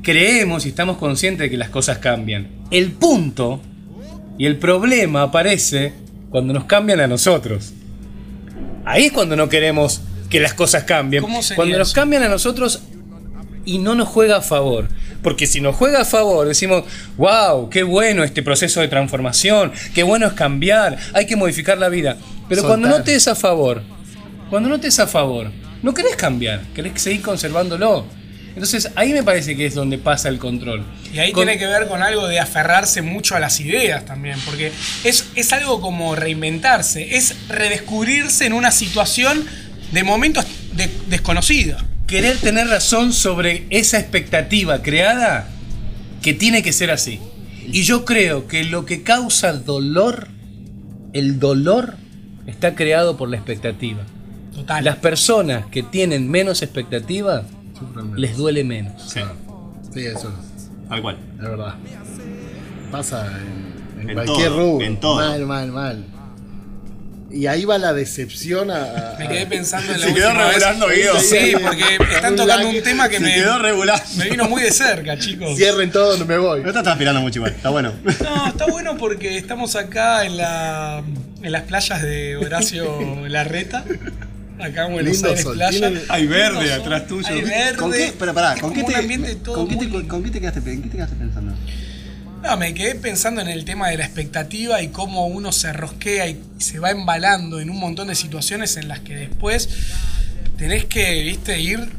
creemos 0.02 0.64
y 0.64 0.70
estamos 0.70 0.96
conscientes 0.96 1.44
de 1.44 1.50
que 1.50 1.58
las 1.58 1.68
cosas 1.68 1.98
cambian. 1.98 2.48
El 2.70 2.92
punto 2.92 3.60
y 4.38 4.46
el 4.46 4.56
problema 4.56 5.22
aparece 5.22 5.92
cuando 6.30 6.54
nos 6.54 6.64
cambian 6.64 7.00
a 7.00 7.06
nosotros. 7.06 7.74
Ahí 8.84 9.06
es 9.06 9.12
cuando 9.12 9.36
no 9.36 9.48
queremos 9.48 10.00
que 10.30 10.40
las 10.40 10.54
cosas 10.54 10.84
cambien. 10.84 11.22
¿Cómo 11.22 11.42
sería 11.42 11.56
Cuando 11.56 11.76
nos 11.78 11.92
cambian 11.92 12.22
a 12.22 12.28
nosotros 12.28 12.82
y 13.74 13.78
no 13.78 13.94
nos 13.94 14.08
juega 14.08 14.36
a 14.38 14.40
favor. 14.42 14.88
Porque 15.22 15.46
si 15.46 15.60
nos 15.60 15.76
juega 15.76 16.00
a 16.00 16.04
favor, 16.04 16.46
decimos, 16.48 16.84
wow, 17.16 17.68
qué 17.70 17.82
bueno 17.82 18.24
este 18.24 18.42
proceso 18.42 18.80
de 18.80 18.88
transformación, 18.88 19.72
qué 19.94 20.02
bueno 20.02 20.26
es 20.26 20.32
cambiar, 20.32 20.98
hay 21.12 21.26
que 21.26 21.36
modificar 21.36 21.78
la 21.78 21.88
vida. 21.88 22.16
Pero 22.48 22.62
cuando 22.64 22.88
no 22.88 23.02
te 23.02 23.14
es 23.14 23.28
a 23.28 23.34
favor, 23.34 23.82
cuando 24.48 24.68
no 24.68 24.80
te 24.80 24.88
es 24.88 24.98
a 24.98 25.06
favor, 25.06 25.50
no 25.82 25.94
querés 25.94 26.16
cambiar, 26.16 26.62
querés 26.74 27.00
seguir 27.00 27.22
conservándolo. 27.22 28.04
Entonces 28.48 28.90
ahí 28.96 29.12
me 29.12 29.22
parece 29.22 29.54
que 29.56 29.66
es 29.66 29.74
donde 29.74 29.96
pasa 29.98 30.28
el 30.28 30.38
control. 30.38 30.84
Y 31.14 31.20
ahí 31.20 31.30
Con- 31.30 31.44
tiene 31.44 31.58
que 31.58 31.66
ver 31.66 31.86
con 31.86 32.02
algo 32.02 32.26
de 32.26 32.40
aferrarse 32.40 33.00
mucho 33.02 33.36
a 33.36 33.40
las 33.40 33.60
ideas 33.60 34.04
también, 34.04 34.36
porque 34.44 34.72
es, 35.04 35.26
es 35.36 35.52
algo 35.52 35.80
como 35.80 36.16
reinventarse, 36.16 37.16
es 37.16 37.36
redescubrirse 37.48 38.46
en 38.46 38.52
una 38.54 38.72
situación 38.72 39.44
de 39.92 40.02
momentos 40.02 40.44
de- 40.72 40.90
desconocida. 41.06 41.84
Querer 42.10 42.36
tener 42.38 42.66
razón 42.68 43.12
sobre 43.12 43.66
esa 43.70 43.98
expectativa 44.00 44.82
creada 44.82 45.48
que 46.22 46.34
tiene 46.34 46.62
que 46.62 46.72
ser 46.72 46.90
así. 46.90 47.20
Y 47.72 47.84
yo 47.84 48.04
creo 48.04 48.48
que 48.48 48.64
lo 48.64 48.84
que 48.84 49.02
causa 49.02 49.52
dolor, 49.52 50.26
el 51.12 51.38
dolor, 51.38 51.94
está 52.46 52.74
creado 52.74 53.16
por 53.16 53.28
la 53.30 53.36
expectativa. 53.36 54.00
Total. 54.54 54.84
Las 54.84 54.96
personas 54.96 55.66
que 55.66 55.82
tienen 55.84 56.28
menos 56.28 56.62
expectativa 56.62 57.44
les 58.16 58.36
duele 58.36 58.64
menos. 58.64 59.00
Sí, 59.10 59.20
Sí, 59.94 60.00
eso 60.06 60.32
tal 60.88 61.02
cual. 61.02 61.16
es 61.36 61.42
verdad. 61.42 61.74
Pasa 62.90 63.26
en, 63.96 64.02
en 64.02 64.08
En 64.10 64.14
cualquier 64.14 64.48
todo, 64.48 64.58
rubro. 64.72 64.86
en 64.86 64.96
todo. 65.00 65.14
Mal, 65.16 65.46
mal, 65.46 65.70
mal. 65.72 66.04
Y 67.32 67.46
ahí 67.46 67.64
va 67.64 67.78
la 67.78 67.92
decepción 67.92 68.70
a. 68.72 69.14
Me 69.18 69.28
quedé 69.28 69.46
pensando 69.46 69.92
en 69.92 70.00
la 70.00 70.06
Se 70.08 70.14
quedó 70.14 70.32
regulando, 70.32 70.88
Guido. 70.88 71.20
Sí, 71.20 71.52
porque 71.62 71.98
están 72.14 72.34
tocando 72.34 72.68
un 72.68 72.82
tema 72.82 73.08
que 73.08 73.16
Se 73.18 73.22
me, 73.22 73.34
quedó 73.34 73.58
regular. 73.58 74.02
me 74.16 74.28
vino 74.30 74.48
muy 74.48 74.62
de 74.62 74.72
cerca, 74.72 75.16
chicos. 75.18 75.56
Cierren 75.56 75.92
todo, 75.92 76.16
no 76.16 76.24
me 76.26 76.38
voy. 76.38 76.60
No 76.62 76.68
está 76.68 76.82
transpirando 76.82 77.20
mucho 77.20 77.38
igual, 77.38 77.52
está 77.52 77.68
bueno. 77.70 77.92
No, 78.22 78.48
está 78.48 78.66
bueno 78.66 78.96
porque 78.96 79.36
estamos 79.38 79.76
acá 79.76 80.24
en, 80.24 80.36
la, 80.38 81.02
en 81.42 81.52
las 81.52 81.62
playas 81.62 82.02
de 82.02 82.36
Horacio 82.36 83.26
Larreta. 83.28 83.84
Acá 84.58 84.86
en 84.86 84.92
Buenos 84.92 85.12
Lindo 85.12 85.28
Aires 85.28 85.42
sol, 85.44 85.54
Playa. 85.54 85.78
tiene- 85.88 86.00
Hay 86.08 86.26
verde 86.26 86.58
Lindo 86.64 86.74
sol, 86.74 86.82
atrás 86.82 87.06
tuyo. 87.06 87.28
Hay 87.28 87.40
verde. 87.42 87.76
¿Con 87.78 87.92
qué? 87.92 88.12
Pero 88.18 88.34
pará, 88.34 88.54
Es 88.54 88.60
¿con 88.60 88.72
qué 88.74 88.80
como 88.80 88.92
te, 88.92 88.98
un 88.98 89.00
ambiente 89.00 89.34
todo 89.36 89.54
con 89.54 89.68
qué 89.68 89.76
te, 89.76 89.86
muy 89.86 90.04
con 90.06 90.22
qué 90.24 90.30
te 90.30 90.40
quedaste, 90.40 90.58
en 90.70 90.82
qué 90.82 90.88
te 90.88 90.96
quedaste 90.96 91.16
pensando? 91.16 91.54
No, 92.42 92.56
me 92.56 92.72
quedé 92.72 92.94
pensando 92.94 93.40
en 93.40 93.48
el 93.48 93.64
tema 93.64 93.88
de 93.88 93.98
la 93.98 94.04
expectativa 94.04 94.82
y 94.82 94.88
cómo 94.88 95.26
uno 95.26 95.52
se 95.52 95.72
rosquea 95.72 96.26
y 96.28 96.40
se 96.58 96.78
va 96.78 96.90
embalando 96.90 97.60
en 97.60 97.68
un 97.70 97.78
montón 97.78 98.08
de 98.08 98.14
situaciones 98.14 98.76
en 98.76 98.88
las 98.88 99.00
que 99.00 99.14
después 99.14 99.68
tenés 100.56 100.86
que, 100.86 101.22
viste, 101.22 101.60
ir 101.60 101.90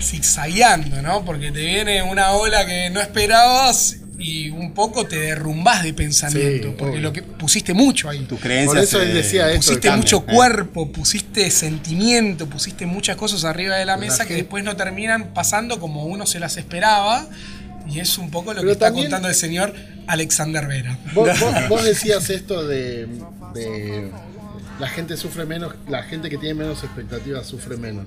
zigzagueando, 0.00 1.02
¿no? 1.02 1.24
Porque 1.24 1.52
te 1.52 1.64
viene 1.64 2.02
una 2.02 2.32
ola 2.32 2.66
que 2.66 2.90
no 2.90 3.00
esperabas 3.00 3.98
y 4.18 4.50
un 4.50 4.72
poco 4.72 5.06
te 5.06 5.16
derrumbás 5.16 5.82
de 5.82 5.92
pensamiento. 5.92 6.68
Sí, 6.68 6.74
porque 6.78 6.92
obvio. 6.96 7.02
lo 7.02 7.12
que 7.12 7.22
pusiste 7.22 7.74
mucho 7.74 8.08
ahí. 8.08 8.20
Tus 8.20 8.40
creencias. 8.40 8.74
Por 8.74 8.78
eso 8.78 9.02
él 9.02 9.10
eh, 9.10 9.14
decía 9.14 9.50
esto. 9.50 9.66
Pusiste 9.66 9.90
mucho 9.90 10.24
eh. 10.26 10.32
cuerpo, 10.32 10.92
pusiste 10.92 11.50
sentimiento, 11.50 12.46
pusiste 12.46 12.86
muchas 12.86 13.16
cosas 13.16 13.44
arriba 13.44 13.76
de 13.76 13.84
la 13.84 13.96
mesa 13.96 14.26
que 14.26 14.34
después 14.34 14.64
no 14.64 14.76
terminan 14.76 15.34
pasando 15.34 15.80
como 15.80 16.04
uno 16.06 16.26
se 16.26 16.40
las 16.40 16.56
esperaba. 16.56 17.28
Y 17.86 18.00
es 18.00 18.16
un 18.18 18.30
poco 18.30 18.52
lo 18.52 18.60
Pero 18.60 18.66
que 18.68 18.72
está 18.72 18.86
también- 18.86 19.06
contando 19.06 19.28
el 19.28 19.34
señor 19.34 19.74
Alexander 20.06 20.66
Vera. 20.66 20.98
Vos, 21.14 21.28
vos- 21.40 21.68
vos 21.68 21.84
decías 21.84 22.28
esto 22.30 22.66
de, 22.66 23.06
de 23.54 24.10
la 24.80 24.88
gente 24.88 25.16
sufre 25.16 25.44
menos, 25.46 25.74
la 25.88 26.02
gente 26.02 26.28
que 26.30 26.38
tiene 26.38 26.54
menos 26.54 26.82
expectativas 26.82 27.46
sufre 27.46 27.76
menos. 27.76 28.06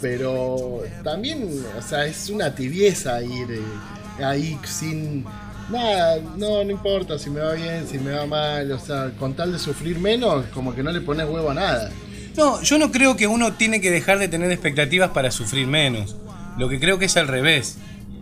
Pero 0.00 0.82
también, 1.02 1.48
o 1.76 1.82
sea, 1.82 2.06
es 2.06 2.30
una 2.30 2.54
tibieza 2.54 3.20
ir 3.22 3.50
eh, 3.50 4.24
ahí 4.24 4.56
sin 4.64 5.24
nada, 5.70 6.18
no, 6.36 6.62
no 6.64 6.70
importa 6.70 7.18
si 7.18 7.30
me 7.30 7.40
va 7.40 7.54
bien, 7.54 7.86
si 7.90 7.98
me 7.98 8.12
va 8.12 8.24
mal, 8.26 8.70
o 8.70 8.78
sea, 8.78 9.10
con 9.18 9.34
tal 9.34 9.52
de 9.52 9.58
sufrir 9.58 9.98
menos, 9.98 10.46
como 10.54 10.74
que 10.74 10.82
no 10.84 10.92
le 10.92 11.00
pones 11.00 11.26
huevo 11.28 11.50
a 11.50 11.54
nada. 11.54 11.90
No, 12.36 12.62
yo 12.62 12.78
no 12.78 12.92
creo 12.92 13.16
que 13.16 13.26
uno 13.26 13.54
tiene 13.54 13.80
que 13.80 13.90
dejar 13.90 14.20
de 14.20 14.28
tener 14.28 14.52
expectativas 14.52 15.10
para 15.10 15.32
sufrir 15.32 15.66
menos. 15.66 16.16
Lo 16.56 16.68
que 16.68 16.78
creo 16.78 16.98
que 17.00 17.06
es 17.06 17.16
al 17.16 17.26
revés. 17.26 17.76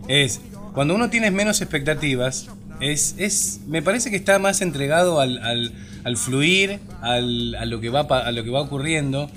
Es, 0.07 0.39
cuando 0.77 0.93
uno 0.93 1.09
tiene 1.09 1.31
menos 1.31 1.59
expectativas, 1.61 2.47
es, 2.79 3.15
es 3.17 3.61
me 3.67 3.81
parece 3.81 4.11
que 4.11 4.15
está 4.15 4.37
más 4.37 4.61
entregado 4.61 5.19
al, 5.19 5.39
al- 5.39 5.73
al 6.03 6.17
fluir, 6.17 6.79
al- 7.01 7.55
a, 7.55 7.65
lo 7.65 7.81
que 7.81 7.89
va, 7.89 8.01
a 8.01 8.31
lo 8.31 8.43
que 8.43 8.51
va 8.51 8.61
ocurriendo. 8.61 9.27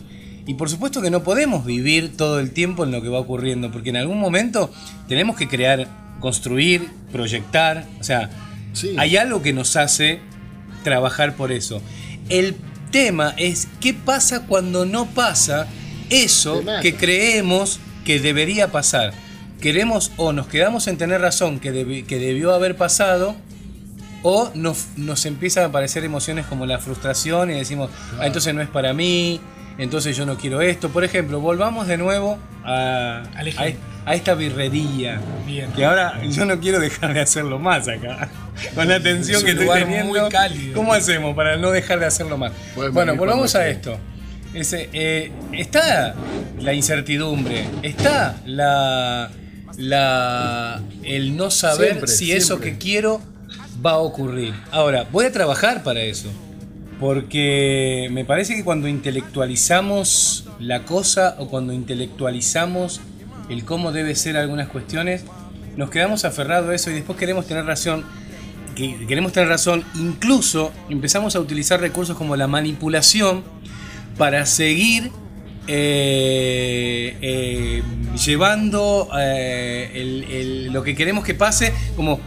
Y 0.47 0.53
por 0.55 0.69
supuesto 0.69 1.01
que 1.01 1.11
no 1.11 1.23
podemos 1.23 1.65
vivir 1.65 2.15
todo 2.15 2.41
el 2.41 2.51
tiempo 2.51 2.85
en 2.85 2.91
lo 2.93 3.01
que 3.01 3.09
va 3.09 3.19
ocurriendo, 3.21 3.71
porque 3.73 3.89
en 3.89 3.97
algún 3.97 4.19
momento 4.21 4.71
tenemos 5.09 5.35
que 5.37 5.49
crear, 5.49 5.89
construir, 6.21 6.89
proyectar. 7.11 7.87
O 8.01 8.05
sea, 8.05 8.29
Sí. 8.75 8.95
hay 8.99 9.17
algo 9.17 9.41
que 9.41 9.55
nos 9.55 9.77
hace 9.77 10.21
trabajar 10.85 11.37
por 11.37 11.53
eso. 11.53 11.81
El 12.29 12.55
tema 12.91 13.33
es 13.39 13.67
qué 13.81 13.95
pasa 13.95 14.47
cuando 14.47 14.85
no 14.85 15.07
pasa 15.07 15.67
eso 16.11 16.63
que 16.83 16.95
creemos 16.97 17.81
que 18.05 18.21
debería 18.21 18.71
pasar. 18.71 19.13
Queremos 19.61 20.13
o 20.17 20.33
nos 20.33 20.47
quedamos 20.47 20.87
en 20.89 20.97
tener 20.97 21.21
razón 21.21 21.61
que, 21.61 21.73
debi- 21.73 22.05
que 22.07 22.19
debió 22.19 22.55
haber 22.55 22.77
pasado 22.77 23.37
o 24.23 24.51
nos, 24.55 24.87
nos 24.97 25.25
empiezan 25.27 25.65
a 25.65 25.67
aparecer 25.67 26.05
emociones 26.05 26.47
como 26.47 26.67
la 26.67 26.79
frustración 26.79 27.51
y 27.51 27.55
decimos, 27.55 27.91
"Ah, 28.19 28.27
entonces 28.27 28.55
no 28.55 28.61
es 28.63 28.69
para 28.69 28.93
mí, 28.93 29.41
entonces 29.79 30.17
yo 30.17 30.27
no 30.27 30.37
quiero 30.37 30.61
esto. 30.61 30.91
Por 30.91 31.05
ejemplo, 31.05 31.41
volvamos 31.41 31.87
de 31.87 31.97
nuevo 31.97 32.39
a, 32.65 33.23
a, 34.05 34.15
esta 34.15 34.35
birrería. 34.35 35.21
Bien. 35.47 35.71
Que 35.73 35.85
ahora 35.87 36.21
yo 36.29 36.45
no 36.45 36.59
quiero 36.61 36.81
dejar 36.81 37.15
de 37.15 37.21
hacerlo 37.21 37.59
más 37.59 37.89
acá. 37.89 38.29
Con 38.75 38.89
la 38.89 39.01
tensión 39.01 39.39
Es 39.39 39.45
que 39.45 39.51
estoy 39.53 39.69
teniendo. 39.69 40.21
muy 40.21 40.29
cálido. 40.31 40.75
¿Cómo 40.75 40.93
hacemos 40.93 41.35
para 41.35 41.57
no 41.57 41.71
dejar 41.71 41.99
de 42.01 42.07
hacerlo 42.07 42.37
más? 42.37 42.53
Pueden 42.75 42.93
bueno, 42.93 43.17
volvamos 43.17 43.55
a 43.55 43.67
esto. 43.69 43.97
Ese, 44.53 44.91
eh, 44.93 45.31
está 45.53 46.15
la 46.61 46.75
incertidumbre, 46.75 47.65
está 47.83 48.37
la, 48.45 49.31
la 49.81 50.83
el 51.03 51.37
no 51.37 51.51
saber 51.51 51.89
Siempre, 51.89 52.09
si 52.09 52.33
eso 52.33 52.61
que 52.61 52.79
quiero 52.79 53.21
va 53.85 53.93
a 53.93 53.99
ocurrir. 53.99 54.55
Ahora, 54.71 55.07
voy 55.11 55.25
a 55.25 55.33
trabajar 55.33 55.83
para 55.83 56.03
eso. 56.03 56.29
Porque 56.99 58.09
me 58.13 58.27
parece 58.27 58.55
que 58.55 58.63
cuando 58.63 58.87
intelectualizamos 58.87 60.47
la 60.59 60.85
cosa 60.85 61.37
o 61.39 61.49
cuando 61.49 61.73
intelectualizamos 61.73 63.01
el 63.49 63.65
cómo 63.65 63.91
debe 63.91 64.15
ser 64.15 64.37
algunas 64.37 64.69
cuestiones, 64.69 65.25
nos 65.77 65.89
quedamos 65.89 66.27
aferrados 66.27 66.69
a 66.69 66.75
eso 66.75 66.91
y 66.91 66.95
después 66.95 67.19
queremos 67.19 67.47
tener 67.47 67.65
razón. 67.65 68.05
Que 68.77 69.07
queremos 69.07 69.33
tener 69.33 69.49
razón, 69.49 69.85
incluso 69.95 70.73
empezamos 70.91 71.35
a 71.37 71.41
utilizar 71.41 71.81
recursos 71.81 72.17
como 72.17 72.37
la 72.37 72.47
manipulación 72.47 73.43
para 74.19 74.45
seguir 74.45 75.11
eh, 75.67 76.70
llevando 78.25 79.09
eh, 79.19 79.91
el- 79.95 80.25
el- 80.31 80.67
lo 80.73 80.83
que 80.83 80.95
queremos 80.95 81.25
que 81.25 81.35
pase 81.35 81.73
como, 81.97 82.21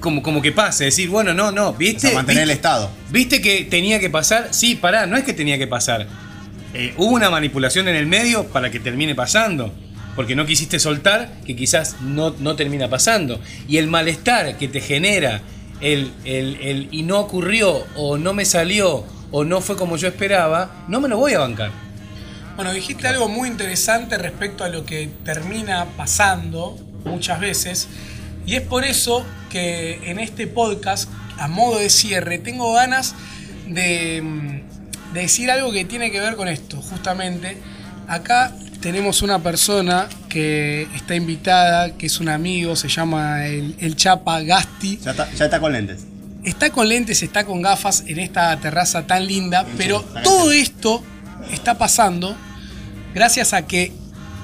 como, 0.00 0.22
como 0.22 0.42
que 0.42 0.52
pase. 0.52 0.84
Decir, 0.84 1.08
bueno, 1.08 1.34
no, 1.34 1.52
no, 1.52 1.68
O 1.68 1.72
¿viste? 1.74 2.00
sea, 2.08 2.12
mantener 2.14 2.44
el 2.44 2.50
estado. 2.50 2.90
¿Viste 3.10 3.40
que 3.40 3.64
tenía 3.64 4.00
que 4.00 4.10
pasar? 4.10 4.48
Sí, 4.50 4.74
pará, 4.74 5.06
no 5.06 5.16
es 5.16 5.24
que 5.24 5.32
tenía 5.32 5.58
que 5.58 5.66
pasar. 5.66 6.06
Eh, 6.74 6.94
hubo 6.96 7.12
una 7.14 7.30
manipulación 7.30 7.88
en 7.88 7.96
el 7.96 8.06
medio 8.06 8.44
para 8.48 8.70
que 8.70 8.80
termine 8.80 9.14
pasando. 9.14 9.72
Porque 10.14 10.34
no 10.36 10.44
quisiste 10.44 10.78
soltar, 10.78 11.32
que 11.46 11.56
quizás 11.56 11.96
no, 12.02 12.34
no 12.38 12.54
termina 12.54 12.88
pasando. 12.90 13.40
Y 13.66 13.78
el 13.78 13.86
malestar 13.86 14.58
que 14.58 14.68
te 14.68 14.80
genera 14.82 15.40
el, 15.80 16.12
el- 16.24 16.58
el 16.60 16.88
y 16.90 17.02
no 17.02 17.18
ocurrió, 17.18 17.84
o 17.96 18.18
no 18.18 18.34
me 18.34 18.44
salió, 18.44 19.04
o 19.30 19.44
no 19.44 19.62
fue 19.62 19.74
como 19.76 19.96
yo 19.96 20.08
esperaba, 20.08 20.84
no 20.88 21.00
me 21.00 21.08
lo 21.08 21.16
voy 21.16 21.32
a 21.32 21.38
bancar. 21.38 21.70
Bueno, 22.56 22.72
dijiste 22.72 23.08
algo 23.08 23.28
muy 23.28 23.48
interesante 23.48 24.18
respecto 24.18 24.62
a 24.64 24.68
lo 24.68 24.84
que 24.84 25.08
termina 25.24 25.86
pasando 25.96 26.78
muchas 27.04 27.40
veces. 27.40 27.88
Y 28.46 28.56
es 28.56 28.62
por 28.62 28.84
eso 28.84 29.24
que 29.50 30.10
en 30.10 30.18
este 30.18 30.46
podcast, 30.46 31.08
a 31.38 31.48
modo 31.48 31.78
de 31.78 31.88
cierre, 31.88 32.38
tengo 32.38 32.72
ganas 32.74 33.14
de, 33.68 34.20
mm, 34.22 35.14
de 35.14 35.20
decir 35.20 35.50
algo 35.50 35.72
que 35.72 35.84
tiene 35.84 36.10
que 36.10 36.20
ver 36.20 36.36
con 36.36 36.48
esto. 36.48 36.76
Justamente, 36.82 37.56
acá 38.06 38.52
tenemos 38.80 39.22
una 39.22 39.38
persona 39.38 40.08
que 40.28 40.88
está 40.94 41.14
invitada, 41.14 41.96
que 41.96 42.06
es 42.06 42.20
un 42.20 42.28
amigo, 42.28 42.76
se 42.76 42.88
llama 42.88 43.46
el, 43.46 43.76
el 43.78 43.96
Chapa 43.96 44.42
Gasti. 44.42 44.98
Ya 44.98 45.12
está, 45.12 45.32
ya 45.32 45.44
está 45.46 45.60
con 45.60 45.72
lentes. 45.72 46.04
está 46.44 46.70
con 46.70 46.88
lentes, 46.88 47.22
está 47.22 47.44
con 47.44 47.62
gafas 47.62 48.04
en 48.06 48.18
esta 48.18 48.54
terraza 48.58 49.06
tan 49.06 49.26
linda, 49.26 49.64
pero 49.78 50.04
todo 50.24 50.52
esto 50.52 51.02
está 51.50 51.78
pasando 51.78 52.36
gracias 53.14 53.52
a 53.52 53.66
que 53.66 53.92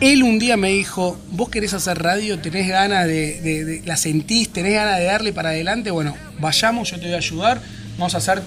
él 0.00 0.23
un 0.23 0.38
día 0.38 0.57
me 0.57 0.71
dijo, 0.71 1.19
vos 1.31 1.49
querés 1.49 1.75
hacer 1.75 2.00
radio, 2.00 2.38
tenés 2.38 2.69
ganas 2.69 3.07
de, 3.07 3.83
la 3.85 3.97
sentís, 3.97 4.52
tenés 4.52 4.75
ganas 4.75 4.99
de 4.99 5.05
darle 5.05 5.33
para 5.33 5.50
adelante, 5.50 5.90
bueno, 5.90 6.17
vayamos, 6.38 6.90
yo 6.90 6.99
te 6.99 7.07
voy 7.07 7.14
a 7.14 7.19
ayudar, 7.19 7.61
vamos 7.99 8.14
a 8.14 8.19
hacer 8.19 8.43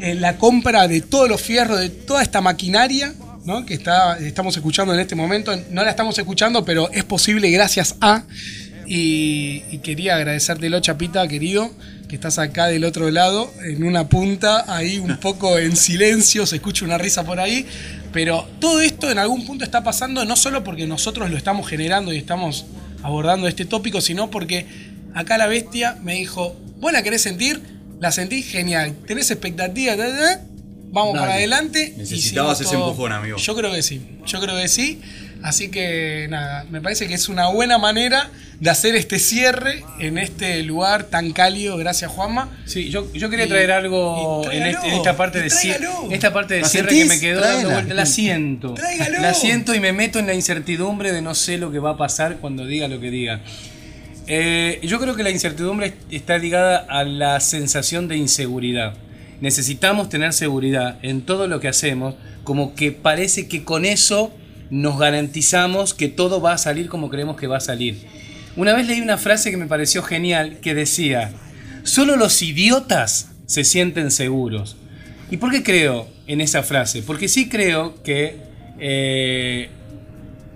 eh, 0.00 0.14
la 0.16 0.38
compra 0.38 0.88
de 0.88 1.00
todos 1.00 1.28
los 1.28 1.40
fierros, 1.40 1.78
de 1.78 1.88
toda 1.90 2.22
esta 2.22 2.40
maquinaria, 2.40 3.14
¿no? 3.44 3.64
que 3.64 3.74
está, 3.74 4.18
estamos 4.18 4.56
escuchando 4.56 4.92
en 4.92 5.00
este 5.00 5.14
momento, 5.14 5.54
no 5.70 5.84
la 5.84 5.90
estamos 5.90 6.18
escuchando, 6.18 6.64
pero 6.64 6.90
es 6.90 7.04
posible 7.04 7.50
gracias 7.50 7.96
a... 8.00 8.24
Y, 8.84 9.62
y 9.70 9.78
quería 9.78 10.16
agradecértelo, 10.16 10.80
Chapita, 10.80 11.26
querido, 11.28 11.70
que 12.12 12.16
estás 12.16 12.38
acá 12.38 12.66
del 12.66 12.84
otro 12.84 13.10
lado, 13.10 13.50
en 13.64 13.84
una 13.84 14.10
punta, 14.10 14.66
ahí 14.68 14.98
un 14.98 15.16
poco 15.20 15.58
en 15.58 15.74
silencio, 15.74 16.44
se 16.44 16.56
escucha 16.56 16.84
una 16.84 16.98
risa 16.98 17.24
por 17.24 17.40
ahí, 17.40 17.64
pero 18.12 18.46
todo 18.60 18.82
esto 18.82 19.10
en 19.10 19.16
algún 19.16 19.46
punto 19.46 19.64
está 19.64 19.82
pasando 19.82 20.22
no 20.26 20.36
solo 20.36 20.62
porque 20.62 20.86
nosotros 20.86 21.30
lo 21.30 21.38
estamos 21.38 21.66
generando 21.66 22.12
y 22.12 22.18
estamos 22.18 22.66
abordando 23.02 23.48
este 23.48 23.64
tópico, 23.64 24.02
sino 24.02 24.30
porque 24.30 24.66
acá 25.14 25.38
la 25.38 25.46
bestia 25.46 25.96
me 26.02 26.16
dijo, 26.16 26.54
¿vos 26.80 26.92
la 26.92 27.02
querés 27.02 27.22
sentir? 27.22 27.62
La 27.98 28.12
sentí 28.12 28.42
genial, 28.42 28.94
tenés 29.06 29.30
expectativa, 29.30 29.96
ta, 29.96 30.06
ta, 30.06 30.18
ta, 30.18 30.44
vamos 30.90 31.18
para 31.18 31.32
adelante. 31.32 31.94
Necesitabas 31.96 32.60
ese 32.60 32.74
empujón, 32.74 33.12
amigo. 33.12 33.38
Yo 33.38 33.56
creo 33.56 33.72
que 33.72 33.82
sí, 33.82 34.02
yo 34.26 34.38
creo 34.38 34.60
que 34.60 34.68
sí. 34.68 35.00
Así 35.42 35.70
que 35.70 36.26
nada, 36.28 36.64
me 36.64 36.82
parece 36.82 37.08
que 37.08 37.14
es 37.14 37.30
una 37.30 37.48
buena 37.48 37.78
manera 37.78 38.30
de 38.62 38.70
hacer 38.70 38.94
este 38.94 39.18
cierre 39.18 39.82
en 39.98 40.18
este 40.18 40.62
lugar 40.62 41.02
tan 41.04 41.32
cálido. 41.32 41.76
Gracias, 41.78 42.12
Juanma. 42.12 42.48
Sí, 42.64 42.90
yo, 42.90 43.12
yo 43.12 43.28
quería 43.28 43.46
Y- 43.46 43.48
traer 43.48 43.72
algo 43.72 44.42
y 44.52 44.56
en, 44.56 44.62
este- 44.68 44.86
en 44.86 44.94
esta 44.94 45.16
parte 45.16 45.40
y 45.40 45.42
de 45.42 45.50
cierre. 45.50 45.88
Esta 46.12 46.32
parte 46.32 46.54
de 46.54 46.60
¿La 46.60 46.68
cierre 46.68 46.88
que 46.90 46.94
sentís? 46.94 47.08
me 47.12 47.20
quedó 47.20 47.40
dando 47.40 47.70
vuelta. 47.70 47.92
La 47.92 48.06
siento. 48.06 48.74
Tráigalo. 48.74 49.18
La 49.20 49.34
siento 49.34 49.74
y 49.74 49.80
me 49.80 49.92
meto 49.92 50.20
en 50.20 50.28
la 50.28 50.34
incertidumbre 50.34 51.10
de 51.10 51.22
no 51.22 51.34
sé 51.34 51.58
lo 51.58 51.72
que 51.72 51.80
va 51.80 51.90
a 51.90 51.96
pasar 51.96 52.36
cuando 52.36 52.64
diga 52.64 52.86
lo 52.86 53.00
que 53.00 53.10
diga. 53.10 53.40
Eh, 54.28 54.78
yo 54.84 55.00
creo 55.00 55.16
que 55.16 55.24
la 55.24 55.30
incertidumbre 55.30 55.94
está 56.12 56.38
ligada 56.38 56.86
a 56.88 57.02
la 57.02 57.40
sensación 57.40 58.06
de 58.06 58.16
inseguridad. 58.16 58.94
Necesitamos 59.40 60.08
tener 60.08 60.32
seguridad 60.32 60.98
en 61.02 61.22
todo 61.22 61.48
lo 61.48 61.58
que 61.58 61.66
hacemos, 61.66 62.14
como 62.44 62.76
que 62.76 62.92
parece 62.92 63.48
que 63.48 63.64
con 63.64 63.84
eso 63.84 64.32
nos 64.70 64.98
garantizamos 65.00 65.94
que 65.94 66.06
todo 66.08 66.40
va 66.40 66.52
a 66.52 66.58
salir 66.58 66.88
como 66.88 67.10
creemos 67.10 67.36
que 67.36 67.48
va 67.48 67.56
a 67.56 67.60
salir. 67.60 68.06
Una 68.54 68.74
vez 68.74 68.86
leí 68.86 69.00
una 69.00 69.16
frase 69.16 69.50
que 69.50 69.56
me 69.56 69.66
pareció 69.66 70.02
genial 70.02 70.58
que 70.60 70.74
decía, 70.74 71.32
solo 71.84 72.16
los 72.16 72.42
idiotas 72.42 73.28
se 73.46 73.64
sienten 73.64 74.10
seguros. 74.10 74.76
¿Y 75.30 75.38
por 75.38 75.50
qué 75.50 75.62
creo 75.62 76.08
en 76.26 76.42
esa 76.42 76.62
frase? 76.62 77.02
Porque 77.02 77.28
sí 77.28 77.48
creo 77.48 78.02
que 78.02 78.36
eh, 78.78 79.70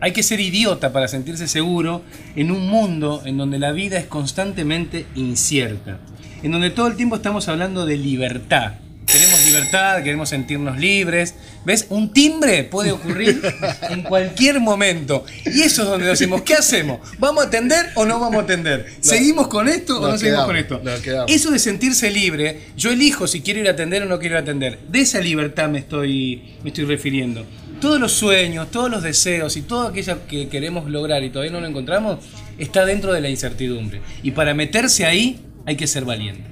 hay 0.00 0.12
que 0.12 0.22
ser 0.22 0.40
idiota 0.40 0.92
para 0.92 1.08
sentirse 1.08 1.48
seguro 1.48 2.02
en 2.34 2.50
un 2.50 2.66
mundo 2.66 3.22
en 3.24 3.38
donde 3.38 3.58
la 3.58 3.72
vida 3.72 3.98
es 3.98 4.06
constantemente 4.06 5.06
incierta, 5.14 5.98
en 6.42 6.52
donde 6.52 6.68
todo 6.68 6.88
el 6.88 6.96
tiempo 6.96 7.16
estamos 7.16 7.48
hablando 7.48 7.86
de 7.86 7.96
libertad. 7.96 8.74
Queremos 9.06 9.42
libertad, 9.46 10.02
queremos 10.02 10.28
sentirnos 10.28 10.78
libres. 10.78 11.34
¿Ves? 11.66 11.86
Un 11.90 12.12
timbre 12.12 12.62
puede 12.62 12.92
ocurrir 12.92 13.42
en 13.90 14.04
cualquier 14.04 14.60
momento. 14.60 15.24
Y 15.44 15.62
eso 15.62 15.82
es 15.82 15.88
donde 15.88 16.06
decimos, 16.06 16.42
¿qué 16.42 16.54
hacemos? 16.54 17.00
¿Vamos 17.18 17.44
a 17.44 17.48
atender 17.48 17.86
o 17.96 18.04
no 18.04 18.20
vamos 18.20 18.36
a 18.36 18.42
atender? 18.42 18.86
¿Seguimos 19.00 19.48
con 19.48 19.66
esto 19.66 20.00
o 20.00 20.08
no 20.08 20.16
seguimos 20.16 20.46
quedamos, 20.46 20.80
con 20.80 20.86
esto? 20.88 21.26
Eso 21.26 21.50
de 21.50 21.58
sentirse 21.58 22.08
libre, 22.08 22.68
yo 22.76 22.92
elijo 22.92 23.26
si 23.26 23.40
quiero 23.40 23.58
ir 23.58 23.66
a 23.66 23.72
atender 23.72 24.04
o 24.04 24.06
no 24.06 24.20
quiero 24.20 24.34
ir 24.34 24.36
a 24.36 24.42
atender. 24.42 24.78
De 24.88 25.00
esa 25.00 25.18
libertad 25.18 25.68
me 25.68 25.80
estoy, 25.80 26.54
me 26.62 26.70
estoy 26.70 26.84
refiriendo. 26.84 27.44
Todos 27.80 27.98
los 27.98 28.12
sueños, 28.12 28.70
todos 28.70 28.88
los 28.88 29.02
deseos 29.02 29.56
y 29.56 29.62
todo 29.62 29.88
aquello 29.88 30.24
que 30.28 30.48
queremos 30.48 30.88
lograr 30.88 31.24
y 31.24 31.30
todavía 31.30 31.50
no 31.50 31.60
lo 31.60 31.66
encontramos, 31.66 32.20
está 32.58 32.86
dentro 32.86 33.12
de 33.12 33.20
la 33.20 33.28
incertidumbre. 33.28 34.02
Y 34.22 34.30
para 34.30 34.54
meterse 34.54 35.04
ahí 35.04 35.40
hay 35.66 35.74
que 35.74 35.88
ser 35.88 36.04
valiente. 36.04 36.44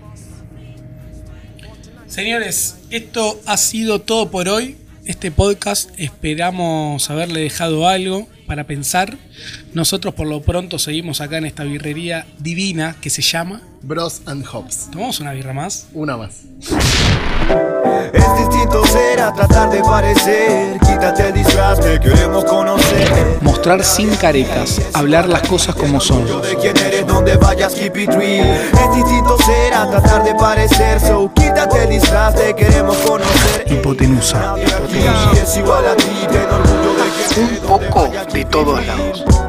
Señores, 2.09 2.79
esto 2.91 3.41
ha 3.47 3.57
sido 3.57 4.01
todo 4.01 4.33
por 4.33 4.49
hoy. 4.49 4.77
Este 5.07 5.31
podcast 5.31 5.91
esperamos 5.99 7.11
haberle 7.11 7.41
dejado 7.41 7.87
algo 7.87 8.27
para 8.47 8.65
pensar. 8.65 9.19
Nosotros 9.75 10.15
por 10.15 10.27
lo 10.27 10.41
pronto 10.41 10.79
seguimos 10.79 11.21
acá 11.21 11.37
en 11.37 11.45
esta 11.45 11.65
birrería 11.65 12.27
divina 12.39 12.97
que 13.03 13.11
se 13.11 13.21
llama. 13.21 13.61
Bros 13.83 14.23
and 14.25 14.47
Hops. 14.51 14.91
¿Tomamos 14.91 15.21
una 15.21 15.33
birra 15.33 15.53
más? 15.53 15.89
Una 15.93 16.17
más. 16.17 16.45
Es 18.13 18.39
distinto 18.39 18.85
será 18.87 19.33
tratar 19.33 19.71
de 19.71 19.81
parecer. 19.83 20.79
Quítate 20.81 21.29
el 21.29 21.35
disfraz, 21.35 21.81
te 21.81 22.01
queremos 22.01 22.45
conocer. 22.45 23.39
Mostrar 23.41 23.85
sin 23.85 24.15
caretas, 24.17 24.81
hablar 24.95 25.29
las 25.29 25.43
cosas 25.43 25.75
como 25.75 26.01
son. 26.01 26.25
De 26.43 26.57
quién 26.57 26.77
eres, 26.77 27.07
donde 27.07 27.37
vayas, 27.37 27.75
keep 27.75 27.97
it 27.97 28.11
real. 28.11 28.47
Es 28.47 28.97
distinto 28.97 29.37
será 29.45 29.91
tratar 29.91 30.25
de 30.25 30.35
parecer. 30.35 31.01
So 31.01 31.31
quítate 31.35 31.85
el 31.85 31.91
disfraz, 31.91 32.35
te 32.35 32.55
queremos 32.55 32.97
conocer. 32.99 33.65
Hipotenusa. 33.67 34.55
Aquí 34.55 35.39
es 35.43 35.57
igual 35.57 35.87
a 35.87 35.97
ti, 35.97 36.27
ten 36.31 36.47
orgullo 36.51 36.95
de 36.95 37.41
Un 37.41 37.57
poco 37.67 38.09
de 38.33 38.45
todos 38.45 38.87
lados. 38.87 39.44